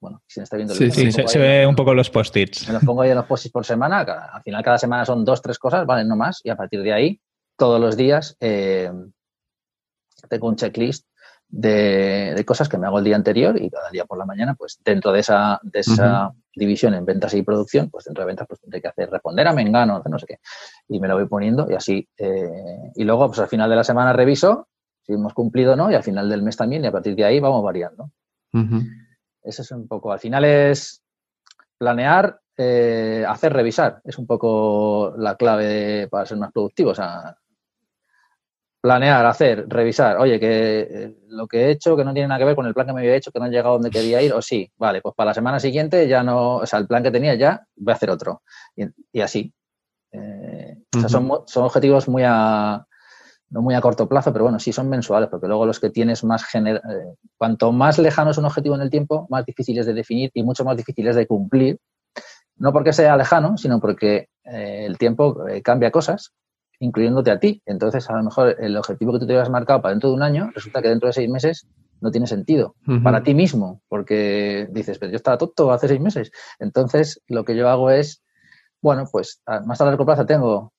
[0.00, 2.66] bueno, si me está viendo el Sí, sí, se, ve un poco los post-its.
[2.68, 5.40] Me los pongo ahí en los post-its por semana, al final cada semana son dos,
[5.40, 6.04] tres cosas, ¿vale?
[6.04, 7.20] No más, y a partir de ahí,
[7.56, 8.90] todos los días, eh,
[10.28, 11.06] tengo un checklist
[11.48, 14.80] de, cosas que me hago el día anterior y cada día por la mañana, pues
[14.84, 18.60] dentro de esa, de esa división en ventas y producción, pues dentro de ventas pues
[18.60, 20.38] tendré que hacer responder a Mengano, no sé qué.
[20.88, 22.08] Y me lo voy poniendo y así.
[22.16, 24.68] Eh, y luego, pues al final de la semana reviso
[25.02, 27.24] si hemos cumplido o no y al final del mes también y a partir de
[27.24, 28.10] ahí vamos variando.
[29.42, 31.02] Eso es un poco, al final es
[31.78, 34.00] planear, eh, hacer revisar.
[34.04, 36.90] Es un poco la clave para ser más productivo.
[36.90, 37.36] O sea,
[38.86, 42.44] planear, hacer, revisar, oye, que eh, lo que he hecho que no tiene nada que
[42.44, 44.32] ver con el plan que me había hecho, que no he llegado donde quería ir,
[44.32, 47.10] o sí, vale, pues para la semana siguiente ya no, o sea, el plan que
[47.10, 48.42] tenía ya, voy a hacer otro.
[49.12, 49.52] Y, así.
[50.12, 52.86] Eh, o sea, son, son, objetivos muy a,
[53.50, 56.22] no muy a corto plazo, pero bueno, sí son mensuales, porque luego los que tienes
[56.22, 59.94] más, gener eh, cuanto más lejano es un objetivo en el tiempo, más difíciles de
[59.94, 61.80] definir y mucho más difíciles de cumplir.
[62.56, 66.32] No porque sea lejano, sino porque el tiempo cambia cosas
[66.80, 67.62] incluyéndote a ti.
[67.66, 70.22] Entonces, a lo mejor el objetivo que tú te habías marcado para dentro de un
[70.22, 71.66] año, resulta que dentro de seis meses
[72.00, 76.30] no tiene sentido para ti mismo, porque dices, pero yo estaba tonto hace seis meses.
[76.58, 78.22] Entonces, lo que yo hago es,
[78.82, 80.72] bueno, pues más a largo plazo tengo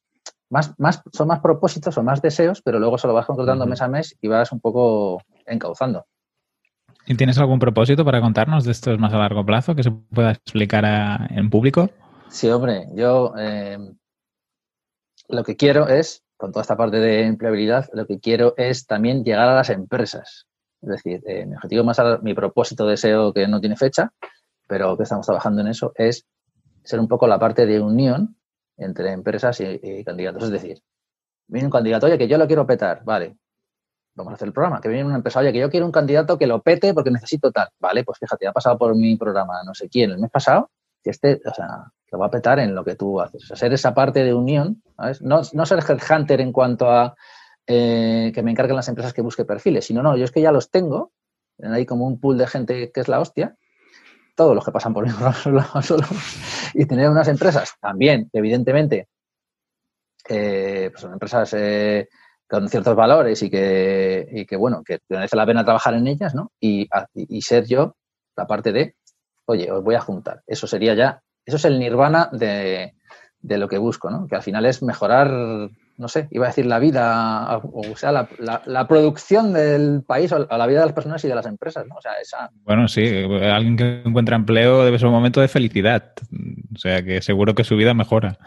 [0.50, 3.82] más, más, son más propósitos, son más deseos, pero luego se lo vas concretando mes
[3.82, 6.06] a mes y vas un poco encauzando.
[7.06, 10.32] ¿Y tienes algún propósito para contarnos de estos más a largo plazo que se pueda
[10.32, 10.86] explicar
[11.32, 11.90] en público?
[12.30, 13.78] Sí, hombre, yo eh,
[15.28, 19.24] lo que quiero es, con toda esta parte de empleabilidad, lo que quiero es también
[19.24, 20.48] llegar a las empresas.
[20.82, 24.12] Es decir, eh, mi objetivo más, mi propósito, deseo que no tiene fecha,
[24.68, 26.26] pero que estamos trabajando en eso, es
[26.84, 28.38] ser un poco la parte de unión
[28.78, 30.44] entre empresas y, candidatos.
[30.44, 30.82] Es decir,
[31.48, 33.38] viene un candidato, oye, que yo lo quiero petar, vale,
[34.16, 34.80] vamos a hacer el programa.
[34.80, 37.52] Que viene una empresa, oye, que yo quiero un candidato que lo pete porque necesito
[37.52, 37.70] tal.
[37.80, 40.70] Vale, pues fíjate, ha pasado por mi programa no sé quién el mes pasado,
[41.04, 43.52] que este, o sea, que va a petar en lo que tú haces.
[43.52, 45.22] O ser esa parte de unión, ¿sabes?
[45.22, 47.16] No, no ser headhunter en cuanto a
[47.66, 50.52] eh, que me encarguen las empresas que busque perfiles, sino no, yo es que ya
[50.52, 51.12] los tengo,
[51.62, 53.56] hay como un pool de gente que es la hostia,
[54.36, 55.12] todos los que pasan por mi
[55.82, 56.06] solo,
[56.74, 59.10] y tener unas empresas también, evidentemente,
[60.24, 61.54] pues son empresas
[62.48, 66.34] con ciertos valores y que, y que, bueno, que merece la pena trabajar en ellas,
[66.34, 66.52] ¿no?
[66.60, 66.88] Y,
[67.42, 67.96] ser yo
[68.36, 68.96] la parte de,
[69.46, 70.44] oye, os voy a juntar.
[70.48, 72.94] Eso sería ya, eso es el nirvana de,
[73.42, 74.28] de lo que busco, ¿no?
[74.28, 78.28] Que al final es mejorar, no sé, iba a decir la vida, o sea, la,
[78.66, 81.96] la, producción del país o la vida de las personas y de las empresas, ¿no?
[81.96, 82.52] O sea, esa...
[82.64, 83.08] Bueno, sí,
[83.44, 86.12] alguien que encuentra empleo debe ser un momento de felicidad,
[86.76, 88.38] o sea, que seguro que su vida mejora.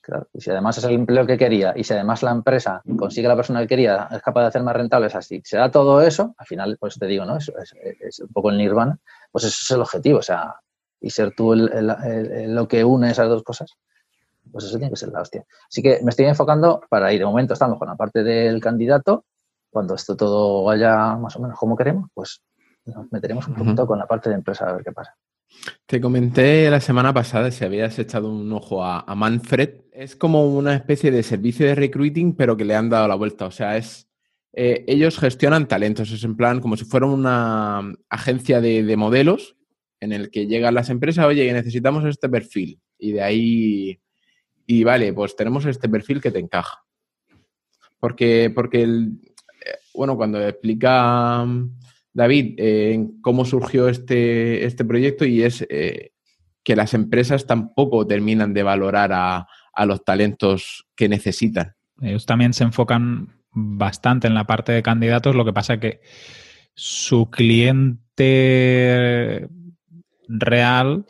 [0.00, 3.28] Claro, y si además es el empleo que quería y si además la empresa consigue
[3.28, 6.34] la persona que quería, es capaz de hacer más rentables así, se da todo eso,
[6.38, 7.36] al final, pues te digo, ¿no?
[7.36, 7.52] Es,
[8.00, 8.98] es, un poco el nirvana,
[9.30, 10.54] pues eso es el objetivo, o sea,
[11.00, 13.74] y ser tú lo que une esas dos cosas,
[14.50, 15.44] pues eso tiene que ser la hostia.
[15.68, 19.24] Así que me estoy enfocando para ir, de momento estamos con la parte del candidato,
[19.70, 22.42] cuando esto todo vaya más o menos como queremos, pues
[22.84, 25.14] nos meteremos un poquito con la parte de empresa a ver qué pasa.
[25.86, 29.82] Te comenté la semana pasada si habías echado un ojo a, Manfred.
[29.92, 33.46] Es como una especie de servicio de recruiting, pero que le han dado la vuelta.
[33.46, 34.08] O sea, es
[34.52, 36.10] eh, ellos gestionan talentos.
[36.10, 39.56] Es en plan como si fuera una agencia de, modelos
[40.00, 42.80] en el que llegan las empresas, oye, necesitamos este perfil.
[42.98, 44.00] Y de ahí,
[44.66, 46.84] y vale, pues tenemos este perfil que te encaja.
[48.00, 51.44] Porque, porque eh, bueno, cuando explica
[52.12, 56.10] David, eh, cómo surgió este, este, proyecto y es eh,
[56.64, 59.46] que las empresas tampoco terminan de valorar a,
[59.86, 61.74] los talentos que necesitan.
[62.00, 66.00] Ellos también se enfocan bastante en la parte de candidatos, lo que pasa que
[66.74, 68.08] su cliente
[70.28, 71.06] real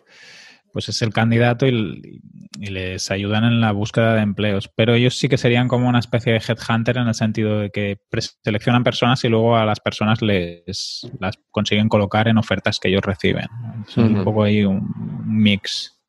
[0.73, 2.23] pues es el candidato y,
[2.61, 4.69] les ayudan en la búsqueda de empleos.
[4.75, 7.99] Pero ellos sí que serían como una especie de headhunter en el sentido de que
[8.43, 13.03] seleccionan personas y luego a las personas les las consiguen colocar en ofertas que ellos
[13.03, 13.47] reciben.
[13.87, 14.89] Es un poco ahí un
[15.25, 16.01] mix.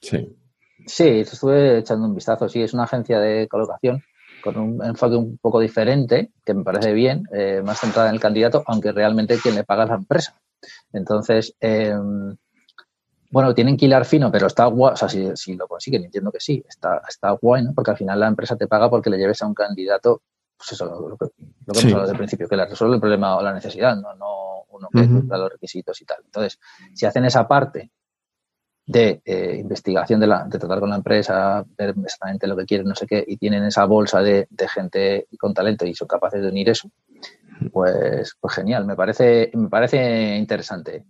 [0.00, 0.36] Sí.
[0.86, 2.48] Sí, estuve echando un vistazo.
[2.48, 4.02] Sí, es una agencia de colocación
[4.42, 8.20] con un enfoque un poco diferente, que me parece bien, eh, más centrada en el
[8.20, 10.40] candidato, aunque realmente quien le paga es la empresa.
[10.92, 11.94] Entonces, eh,
[13.32, 16.38] bueno, tienen que hilar fino, pero está guay, o sea, si, lo consiguen, entiendo que
[16.38, 17.72] sí, está, está guay, ¿no?
[17.72, 20.20] Porque al final la empresa te paga porque le lleves a un candidato,
[20.56, 21.26] pues eso, lo, que,
[21.66, 24.14] lo que hemos hablado el principio, que le resuelve el problema o la necesidad, no,
[24.14, 26.18] no uno que cumpla los requisitos y tal.
[26.26, 26.58] Entonces,
[26.92, 27.90] si hacen esa parte
[28.84, 32.86] de eh, investigación de, la, de tratar con la empresa, ver exactamente lo que quieren,
[32.86, 36.42] no sé qué, y tienen esa bolsa de, de gente con talento y son capaces
[36.42, 36.90] de unir eso,
[37.70, 41.04] pues, pues genial, me parece, me parece interesante.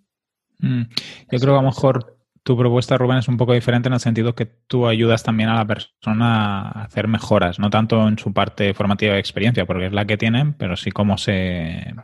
[0.59, 0.83] Mm.
[1.31, 4.01] Yo creo que a lo mejor tu propuesta, Rubén, es un poco diferente en el
[4.01, 8.33] sentido que tú ayudas también a la persona a hacer mejoras, no tanto en su
[8.33, 11.95] parte formativa de experiencia, porque es la que tienen, pero sí cómo se,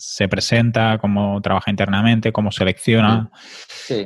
[0.00, 3.30] se presenta, cómo trabaja internamente, cómo selecciona,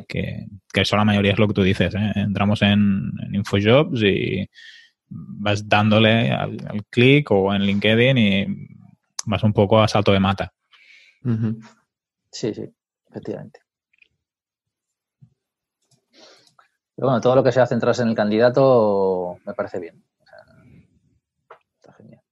[0.08, 1.94] Que, eso la mayoría es lo que tú dices.
[1.94, 2.12] ¿eh?
[2.16, 4.48] Entramos en, InfoJobs y
[5.08, 6.56] vas dándole al,
[6.90, 8.46] clic o en LinkedIn y
[9.26, 10.52] vas un poco a salto de mata.
[12.30, 12.64] Sí, sí,
[13.08, 13.60] efectivamente.
[16.96, 20.04] Pero bueno, todo lo que sea centrarse en el candidato me parece bien.
[21.76, 22.22] está genial.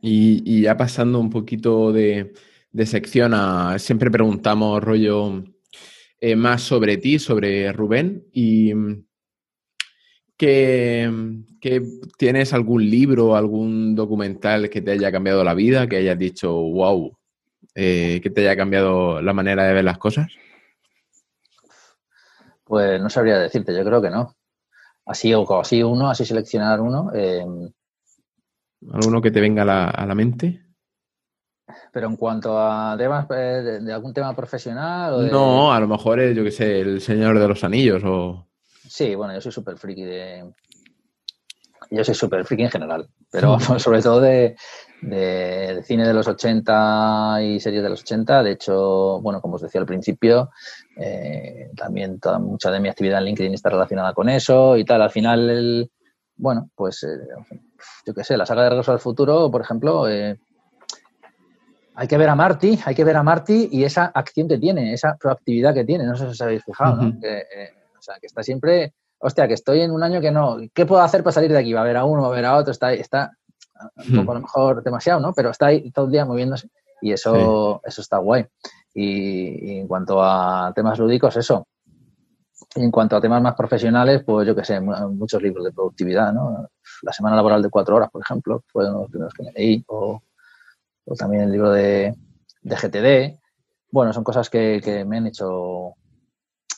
[0.00, 2.32] Y, ya pasando un poquito de,
[2.86, 3.78] sección a.
[3.78, 5.44] Siempre preguntamos, rollo,
[6.20, 8.26] eh, más sobre ti, sobre Rubén.
[8.32, 8.72] Y
[11.60, 11.82] que,
[12.16, 17.16] tienes algún libro, algún documental que te haya cambiado la vida, que hayas dicho, wow,
[17.74, 20.28] eh, que te haya cambiado la manera de ver las cosas.
[22.64, 24.36] Pues no sabría decirte, yo creo que no.
[25.06, 27.10] Así o así uno, así seleccionar uno.
[27.14, 27.44] Eh,
[28.92, 30.62] ¿Alguno que te venga a la, mente?
[31.92, 35.30] Pero en cuanto a temas eh, de, algún tema profesional.
[35.30, 38.46] No, a lo mejor es, yo que sé, el Señor de los Anillos o.
[38.88, 40.52] Sí, bueno, yo soy súper friki de.
[41.90, 44.56] Yo soy súper friki en general, pero sobre todo de,
[45.02, 48.42] de, cine de los 80 y series de los 80.
[48.44, 50.50] De hecho, bueno, como os decía al principio,
[50.96, 55.02] eh, también toda, mucha de mi actividad en LinkedIn está relacionada con eso y tal.
[55.02, 55.90] Al final,
[56.36, 57.18] bueno, pues eh,
[58.06, 60.38] yo qué sé, la saga de Regreso al Futuro, por ejemplo, eh,
[61.96, 64.92] hay que ver a Marty, hay que ver a Marty y esa acción que tiene,
[64.92, 66.04] esa proactividad que tiene.
[66.04, 67.20] No sé si os habéis fijado, ¿no?
[67.20, 67.42] que,
[67.98, 71.02] o sea, que está siempre, hostia, que estoy en un año que no, ¿qué puedo
[71.02, 71.72] hacer para salir de aquí?
[71.72, 73.32] Va a ver a uno, va a ver a otro, está, está
[74.08, 75.32] un poco a lo mejor demasiado, ¿no?
[75.32, 76.68] Pero está ahí todo el día moviéndose
[77.00, 78.46] y eso, eso está guay.
[78.94, 81.66] Y, en cuanto a temas lúdicos, eso.
[82.74, 86.32] Y en cuanto a temas más profesionales, pues yo que sé, muchos libros de productividad,
[86.32, 86.68] ¿no?
[87.02, 89.52] La semana laboral de cuatro horas, por ejemplo, fue uno de los primeros que me
[89.52, 90.22] leí, o,
[91.18, 92.14] también el libro de,
[92.62, 93.38] GTD.
[93.90, 95.94] Bueno, son cosas que, me han hecho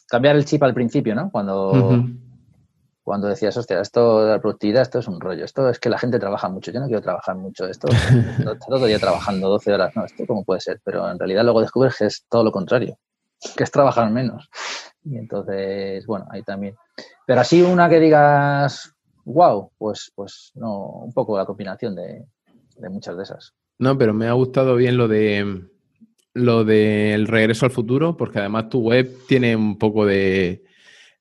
[0.08, 1.30] cambiar el chip al principio, ¿no?
[1.30, 1.72] Cuando,
[3.02, 5.98] cuando decías, hostia, esto de la productividad, esto es un rollo, esto es que la
[5.98, 7.88] gente trabaja mucho, yo no quiero trabajar mucho, esto
[8.68, 11.60] todo el día trabajando 12 horas, no, esto cómo puede ser, pero en realidad luego
[11.60, 12.98] descubres que es todo lo contrario,
[13.56, 14.48] que es trabajar menos.
[15.04, 16.76] Y entonces, bueno, ahí también.
[17.26, 18.94] Pero así una que digas,
[19.24, 22.24] wow, pues, pues no, un poco la combinación de,
[22.76, 23.52] de muchas de esas.
[23.78, 25.68] No, pero me ha gustado bien lo de
[26.34, 30.64] lo del regreso al futuro, porque además tu web tiene un poco de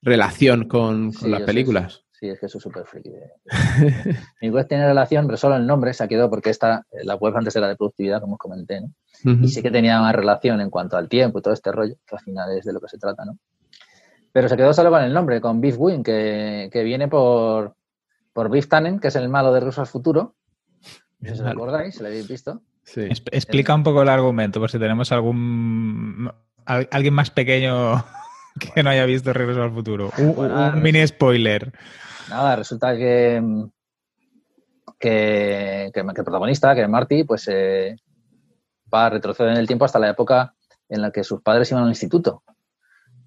[0.02, 2.04] relación con, las películas.
[2.12, 3.12] sí, es que eso es súper friki.
[4.42, 7.36] Mi web tiene relación, pero solo el nombre se ha quedado porque esta, la web
[7.36, 8.92] antes era de productividad, como os comenté, ¿no?
[9.24, 12.16] Y sí que tenía más relación en cuanto al tiempo y todo este rollo, que
[12.16, 13.38] al final es de lo que se trata, ¿no?
[14.32, 17.76] Pero se quedó solo con el nombre, con Beef Win, que, viene por,
[18.34, 20.36] por Beef Tannen, que es el malo de Regreso al Futuro.
[21.22, 22.62] Si os acordáis, si lo habéis visto.
[22.84, 23.02] Sí.
[23.02, 26.32] Explica un poco el argumento, por si tenemos algún
[26.66, 28.04] alguien más pequeño
[28.74, 30.12] que no haya visto Regreso al Futuro.
[30.18, 31.72] Un, mini spoiler.
[32.30, 33.42] Nada, resulta que,
[35.00, 37.96] que, el protagonista, que es Marty, pues eh,
[38.94, 40.54] va a retroceder en el tiempo hasta la época
[40.90, 42.44] en la que sus padres iban al instituto.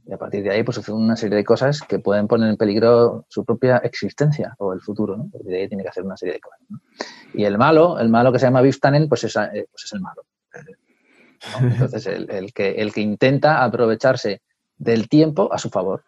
[0.06, 2.58] Y a partir de ahí, pues sucede una serie de cosas que pueden poner en
[2.58, 5.30] peligro su propia existencia o el futuro, ¿no?
[5.32, 6.60] Porque de ahí tiene que hacer una serie de cosas.
[7.32, 10.00] Y el malo, el malo que se llama Biff pues es, eh, pues es el
[10.02, 10.24] malo.
[11.60, 14.42] Entonces, el, que, el que intenta aprovecharse
[14.76, 16.04] del tiempo a su favor.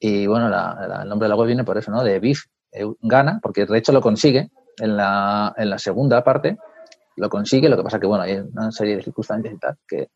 [0.00, 2.02] Y bueno, el nombre de la web viene por eso, ¿no?
[2.02, 6.58] De Biff eh, gana, porque de hecho lo consigue en la, en la segunda parte,
[7.16, 10.08] lo consigue, lo que pasa que, bueno, hay una serie de circunstancias y tal que,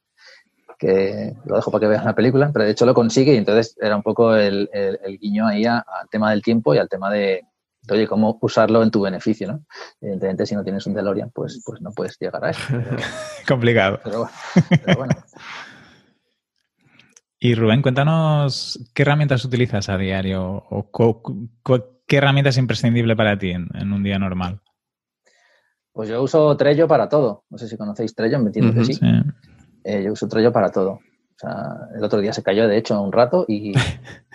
[0.78, 3.76] que lo dejo para que vean la película, pero de hecho lo consigue y entonces
[3.80, 4.68] era un poco el,
[5.20, 7.42] guiño ahí al tema del tiempo y al tema de,
[7.88, 9.64] oye, cómo usarlo en tu beneficio, ¿no?
[10.00, 12.62] Evidentemente, si no tienes un DeLorean, pues, pues no puedes llegar a eso.
[13.48, 14.00] Complicado.
[14.02, 14.28] Pero,
[14.96, 15.14] bueno.
[17.44, 20.92] Y Rubén, cuéntanos qué herramientas utilizas a diario o
[22.06, 24.60] qué herramienta es imprescindible para ti en, un día normal.
[25.90, 27.42] Pues yo uso Trello para todo.
[27.50, 29.00] No sé si conocéis Trello, me entiendo que sí.
[29.82, 30.90] Eh, yo uso Trello para todo.
[30.92, 33.72] O sea, el otro día se cayó, de hecho, un rato y,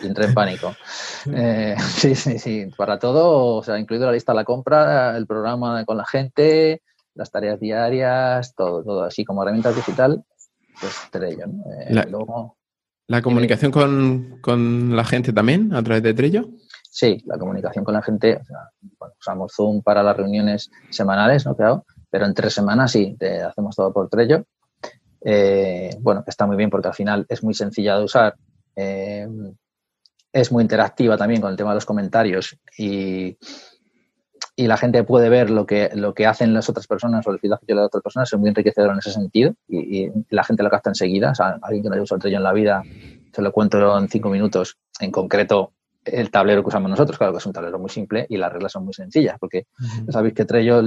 [0.03, 0.75] entré en pánico.
[1.33, 5.27] Eh, sí, sí, sí, para todo, o sea, incluido la lista de la compra, el
[5.27, 6.81] programa con la gente,
[7.15, 10.25] las tareas diarias, todo, todo así como herramientas digital,
[10.79, 11.45] pues Trello.
[11.87, 12.56] Eh, luego,
[13.07, 16.49] ¿La comunicación con, la gente también a través de Trello?
[16.89, 18.41] Sí, la comunicación con la gente.
[19.19, 21.55] usamos Zoom para las reuniones semanales, ¿no?
[21.55, 24.45] Claro, pero en tres semanas sí, te hacemos todo por Trello.
[25.21, 28.35] Eh, bueno, está muy bien porque al final es muy sencilla de usar.
[28.75, 29.27] Eh,
[30.33, 33.37] es muy interactiva también con el tema de los comentarios y,
[34.59, 37.37] y la gente puede ver lo que, lo que hacen las otras personas o el
[37.37, 40.71] feedback que de otras personas, es muy enriquecedor en ese sentido y, la gente lo
[40.71, 41.31] capta enseguida.
[41.31, 42.83] O sea, alguien que no haya usado el Trello en la vida,
[43.31, 47.37] se lo cuento en cinco minutos, en concreto el tablero que usamos nosotros, claro que
[47.37, 49.67] es un tablero muy simple y las reglas son muy sencillas, porque
[50.09, 50.81] sabéis que Trello,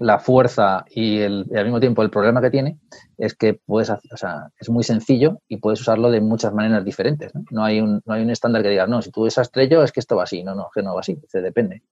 [0.00, 2.78] la fuerza y, al mismo tiempo el problema que tiene
[3.18, 7.32] es que puedes, o sea, es muy sencillo y puedes usarlo de muchas maneras diferentes.
[7.50, 9.92] No, hay, un, no hay un estándar que diga, no, si tú usas Trello es
[9.92, 10.42] que esto va así.
[10.42, 11.82] No, no, que no va así, se depende.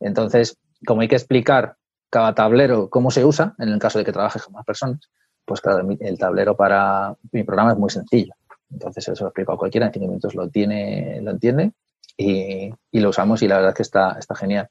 [0.00, 1.76] Entonces, como hay que explicar
[2.10, 5.00] cada tablero cómo se usa, en el caso de que trabajes con más personas,
[5.44, 8.34] pues claro, el tablero para mi programa es muy sencillo.
[8.70, 11.72] Entonces, eso lo explico a cualquiera, en cinco minutos lo, tiene, lo entiende
[12.16, 14.68] y, lo usamos y la verdad es que está, está genial.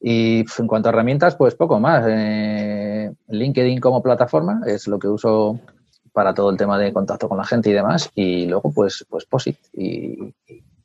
[0.00, 2.04] Y en cuanto a herramientas, pues poco más.
[2.08, 5.60] Eh, LinkedIn como plataforma es lo que uso
[6.12, 8.10] para todo el tema de contacto con la gente y demás.
[8.14, 10.34] Y luego, pues, pues POSIT y,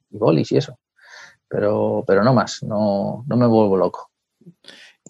[0.09, 0.78] Bolis y eso
[1.47, 4.11] pero, pero no más, no, no me vuelvo loco.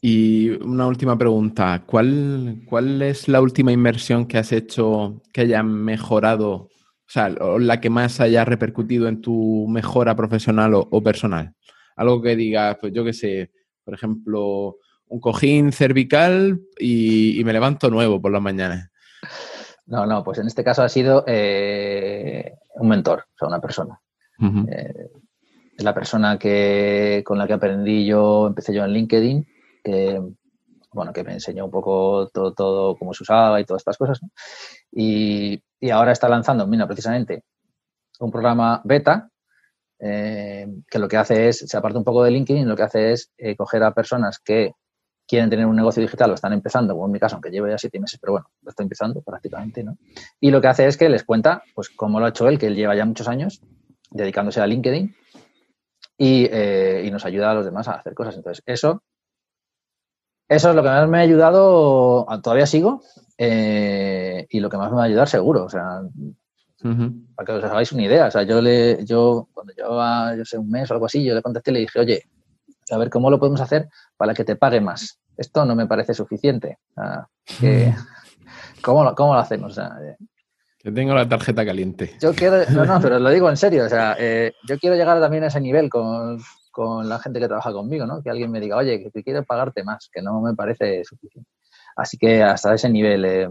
[0.01, 5.63] Y una última pregunta, ¿Cuál, ¿cuál es la última inversión que has hecho que haya
[5.63, 6.69] mejorado, o
[7.07, 11.53] sea, la que más haya repercutido en tu mejora profesional o, personal?
[11.95, 13.51] Algo que digas, pues yo qué sé,
[13.85, 14.77] por ejemplo,
[15.07, 18.89] un cojín cervical y, me levanto nuevo por las mañanas.
[19.85, 24.01] No, no, pues en este caso ha sido eh, un mentor, o sea, una persona
[25.77, 29.47] la persona que, con la que aprendí yo, empecé yo en LinkedIn,
[29.83, 30.21] que,
[30.91, 34.21] bueno, que me enseñó un poco todo, todo cómo se usaba y todas estas cosas.
[34.91, 35.61] Y,
[35.91, 37.43] ahora está lanzando, mira, precisamente,
[38.19, 39.29] un programa beta
[39.99, 43.13] eh, que lo que hace es, se aparta un poco de LinkedIn, lo que hace
[43.13, 44.73] es eh, coger a personas que
[45.27, 47.77] quieren tener un negocio digital o están empezando, como en mi caso, aunque lleve ya
[47.77, 49.97] siete meses, pero bueno, lo estoy empezando prácticamente, ¿no?
[50.39, 52.67] Y lo que hace es que les cuenta, pues, cómo lo ha hecho él, que
[52.67, 53.61] él lleva ya muchos años
[54.11, 55.15] dedicándose a LinkedIn
[56.19, 58.35] eh, y, nos ayuda a los demás a hacer cosas.
[58.35, 59.01] Entonces, eso,
[60.47, 63.01] eso es lo que más me ha ayudado, todavía sigo,
[63.37, 65.63] y lo que más me va a ayudar seguro.
[65.63, 66.01] O sea,
[66.81, 68.27] Para que os hagáis una idea.
[68.27, 71.33] O sea, yo le, yo, cuando llevaba, yo sé, un mes o algo así, yo
[71.33, 72.23] le contesté y le dije, oye,
[72.91, 75.19] a ver cómo lo podemos hacer para que te pague más.
[75.37, 76.77] Esto no me parece suficiente.
[78.81, 79.79] ¿cómo, lo, ¿Cómo lo hacemos?
[80.77, 82.15] que tengo la tarjeta caliente.
[82.21, 83.85] Yo quiero, no, no, pero lo digo en serio.
[83.85, 87.47] O sea, eh, yo quiero llegar también a ese nivel con, con la gente que
[87.47, 88.21] trabaja conmigo, ¿no?
[88.21, 91.49] Que alguien me diga, oye, que quiero pagarte más, que no me parece suficiente.
[91.95, 93.49] Así que hasta ese nivel eh,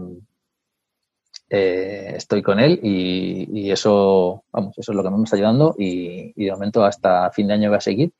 [1.49, 6.33] eh, estoy con él y, eso, vamos, eso es lo que me está ayudando y,
[6.43, 8.13] de momento hasta fin de año voy a seguir.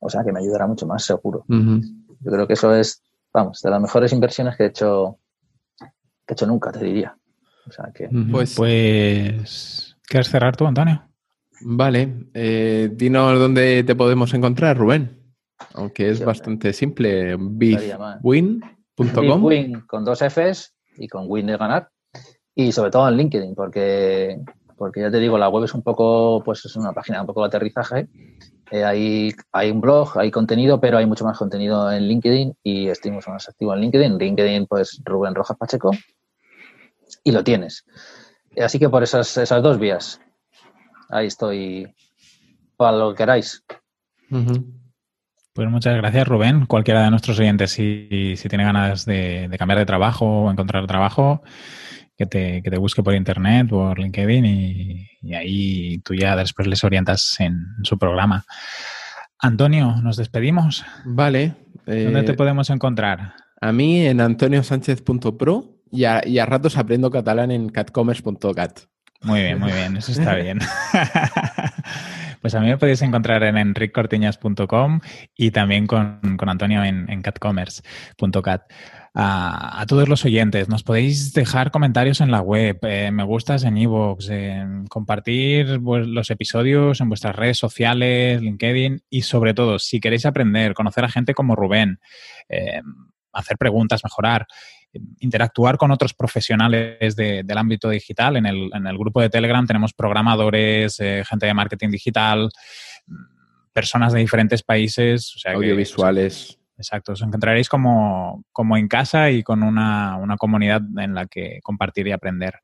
[0.00, 1.44] O sea que me ayudará mucho más, seguro.
[1.48, 3.02] Yo creo que eso es,
[3.32, 5.18] vamos, de las mejores inversiones que he hecho,
[5.78, 5.86] que
[6.28, 7.16] he hecho nunca, te diría.
[7.66, 8.08] O sea que...
[8.30, 11.04] Pues, pues, ¿quieres cerrar tú, Antonio?
[11.60, 15.18] Vale, eh, dinos dónde te podemos encontrar, Rubén.
[15.74, 18.62] Aunque es bastante simple, bitwin.com.
[18.96, 21.90] Bitwin con dos Fs y con win de ganar
[22.58, 24.40] y sobre todo en LinkedIn, porque,
[24.76, 27.42] porque ya te digo, la web es un poco, pues es una página un poco
[27.42, 28.08] de aterrizaje.
[28.72, 32.88] Eh, hay, hay un blog, hay contenido, pero hay mucho más contenido en LinkedIn y
[32.88, 34.18] estoy más activo en LinkedIn.
[34.18, 35.92] LinkedIn, pues Rubén Rojas Pacheco
[37.22, 37.84] y lo tienes.
[38.60, 40.20] Así que por esas, esas dos vías,
[41.10, 41.94] ahí estoy
[42.76, 43.62] para lo que queráis.
[45.52, 46.66] Pues muchas gracias, Rubén.
[46.66, 51.40] Cualquiera de nuestros oyentes, si, si tiene ganas de cambiar de trabajo o encontrar trabajo,
[52.18, 56.82] que te, que te busque por internet, por LinkedIn y, ahí tú ya después les
[56.82, 58.44] orientas en su programa.
[59.38, 60.84] Antonio, nos despedimos.
[61.04, 61.54] Vale.
[61.86, 63.34] ¿Dónde te eh, podemos encontrar?
[63.60, 68.80] A mí en antoniosánchez.pro y a, y a ratos aprendo catalán en catcommerce.cat.
[69.22, 70.58] Muy bien, muy bien, eso está bien.
[72.40, 75.00] pues a mí me podéis encontrar en enriccortiñas.com
[75.36, 78.62] y también con, Antonio en, en catcommerce.cat
[79.14, 80.68] a, todos los oyentes.
[80.68, 84.28] Nos podéis dejar comentarios en la web, eh, me gustas en iVoox,
[84.88, 90.74] compartir pues, los episodios en vuestras redes sociales, LinkedIn y sobre todo, si queréis aprender,
[90.74, 92.00] conocer a gente como Rubén,
[92.48, 92.80] eh,
[93.32, 94.46] hacer preguntas, mejorar,
[95.20, 98.36] interactuar con otros profesionales del ámbito digital.
[98.36, 102.50] En el, en el, grupo de Telegram tenemos programadores, eh, gente de marketing digital,
[103.72, 105.34] personas de diferentes países.
[105.46, 106.57] Audiovisuales.
[106.78, 112.06] Exacto, os encontraréis como, como en casa y con una, comunidad en la que compartir
[112.06, 112.54] y aprender.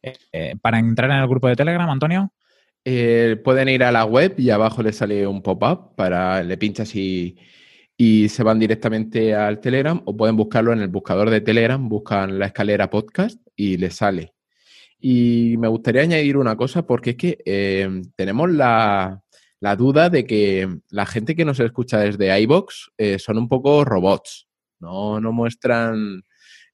[0.00, 2.32] Eh, eh, para entrar en el grupo de Telegram, Antonio.
[2.84, 6.94] Eh, pueden ir a la web y abajo les sale un pop-up para le pinchas
[6.94, 7.36] y,
[7.96, 12.38] y se van directamente al Telegram o pueden buscarlo en el buscador de Telegram, buscan
[12.38, 14.34] la escalera podcast y les sale.
[15.00, 19.20] Y me gustaría añadir una cosa porque es que tenemos la,
[19.60, 23.84] la duda de que la gente que nos escucha desde iBox eh, son un poco
[23.84, 24.48] robots,
[24.78, 26.22] no, no muestran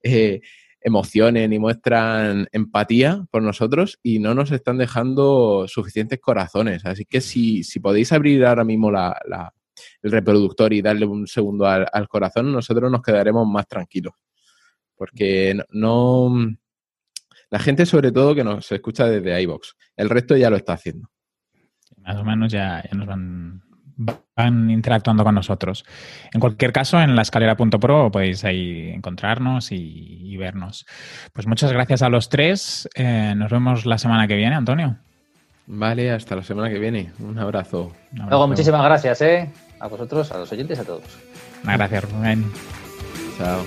[0.02, 0.40] eh,
[0.80, 6.84] emociones ni muestran empatía por nosotros y no nos están dejando suficientes corazones.
[6.84, 9.18] Así que si, podéis abrir ahora mismo la,
[10.02, 14.12] el reproductor y darle un segundo al, corazón, nosotros nos quedaremos más tranquilos.
[14.94, 16.30] Porque no,
[17.50, 19.74] La gente, sobre todo, que nos escucha desde iBox.
[19.96, 21.08] El resto ya lo está haciendo
[22.04, 23.62] más o menos ya, nos van,
[24.36, 25.84] van interactuando con nosotros.
[26.32, 30.84] En cualquier caso, en la escalera.pro podéis ahí encontrarnos y, vernos.
[31.32, 32.88] Pues muchas gracias a los tres.
[32.96, 34.98] Eh, nos vemos la semana que viene, Antonio.
[35.66, 37.12] Vale, hasta la semana que viene.
[37.20, 37.92] Un abrazo.
[38.12, 39.50] Luego, muchísimas gracias, ¿eh?
[39.80, 41.04] A vosotros, a los oyentes, a todos.
[41.62, 42.44] Gracias, Rubén.
[43.38, 43.64] Chao.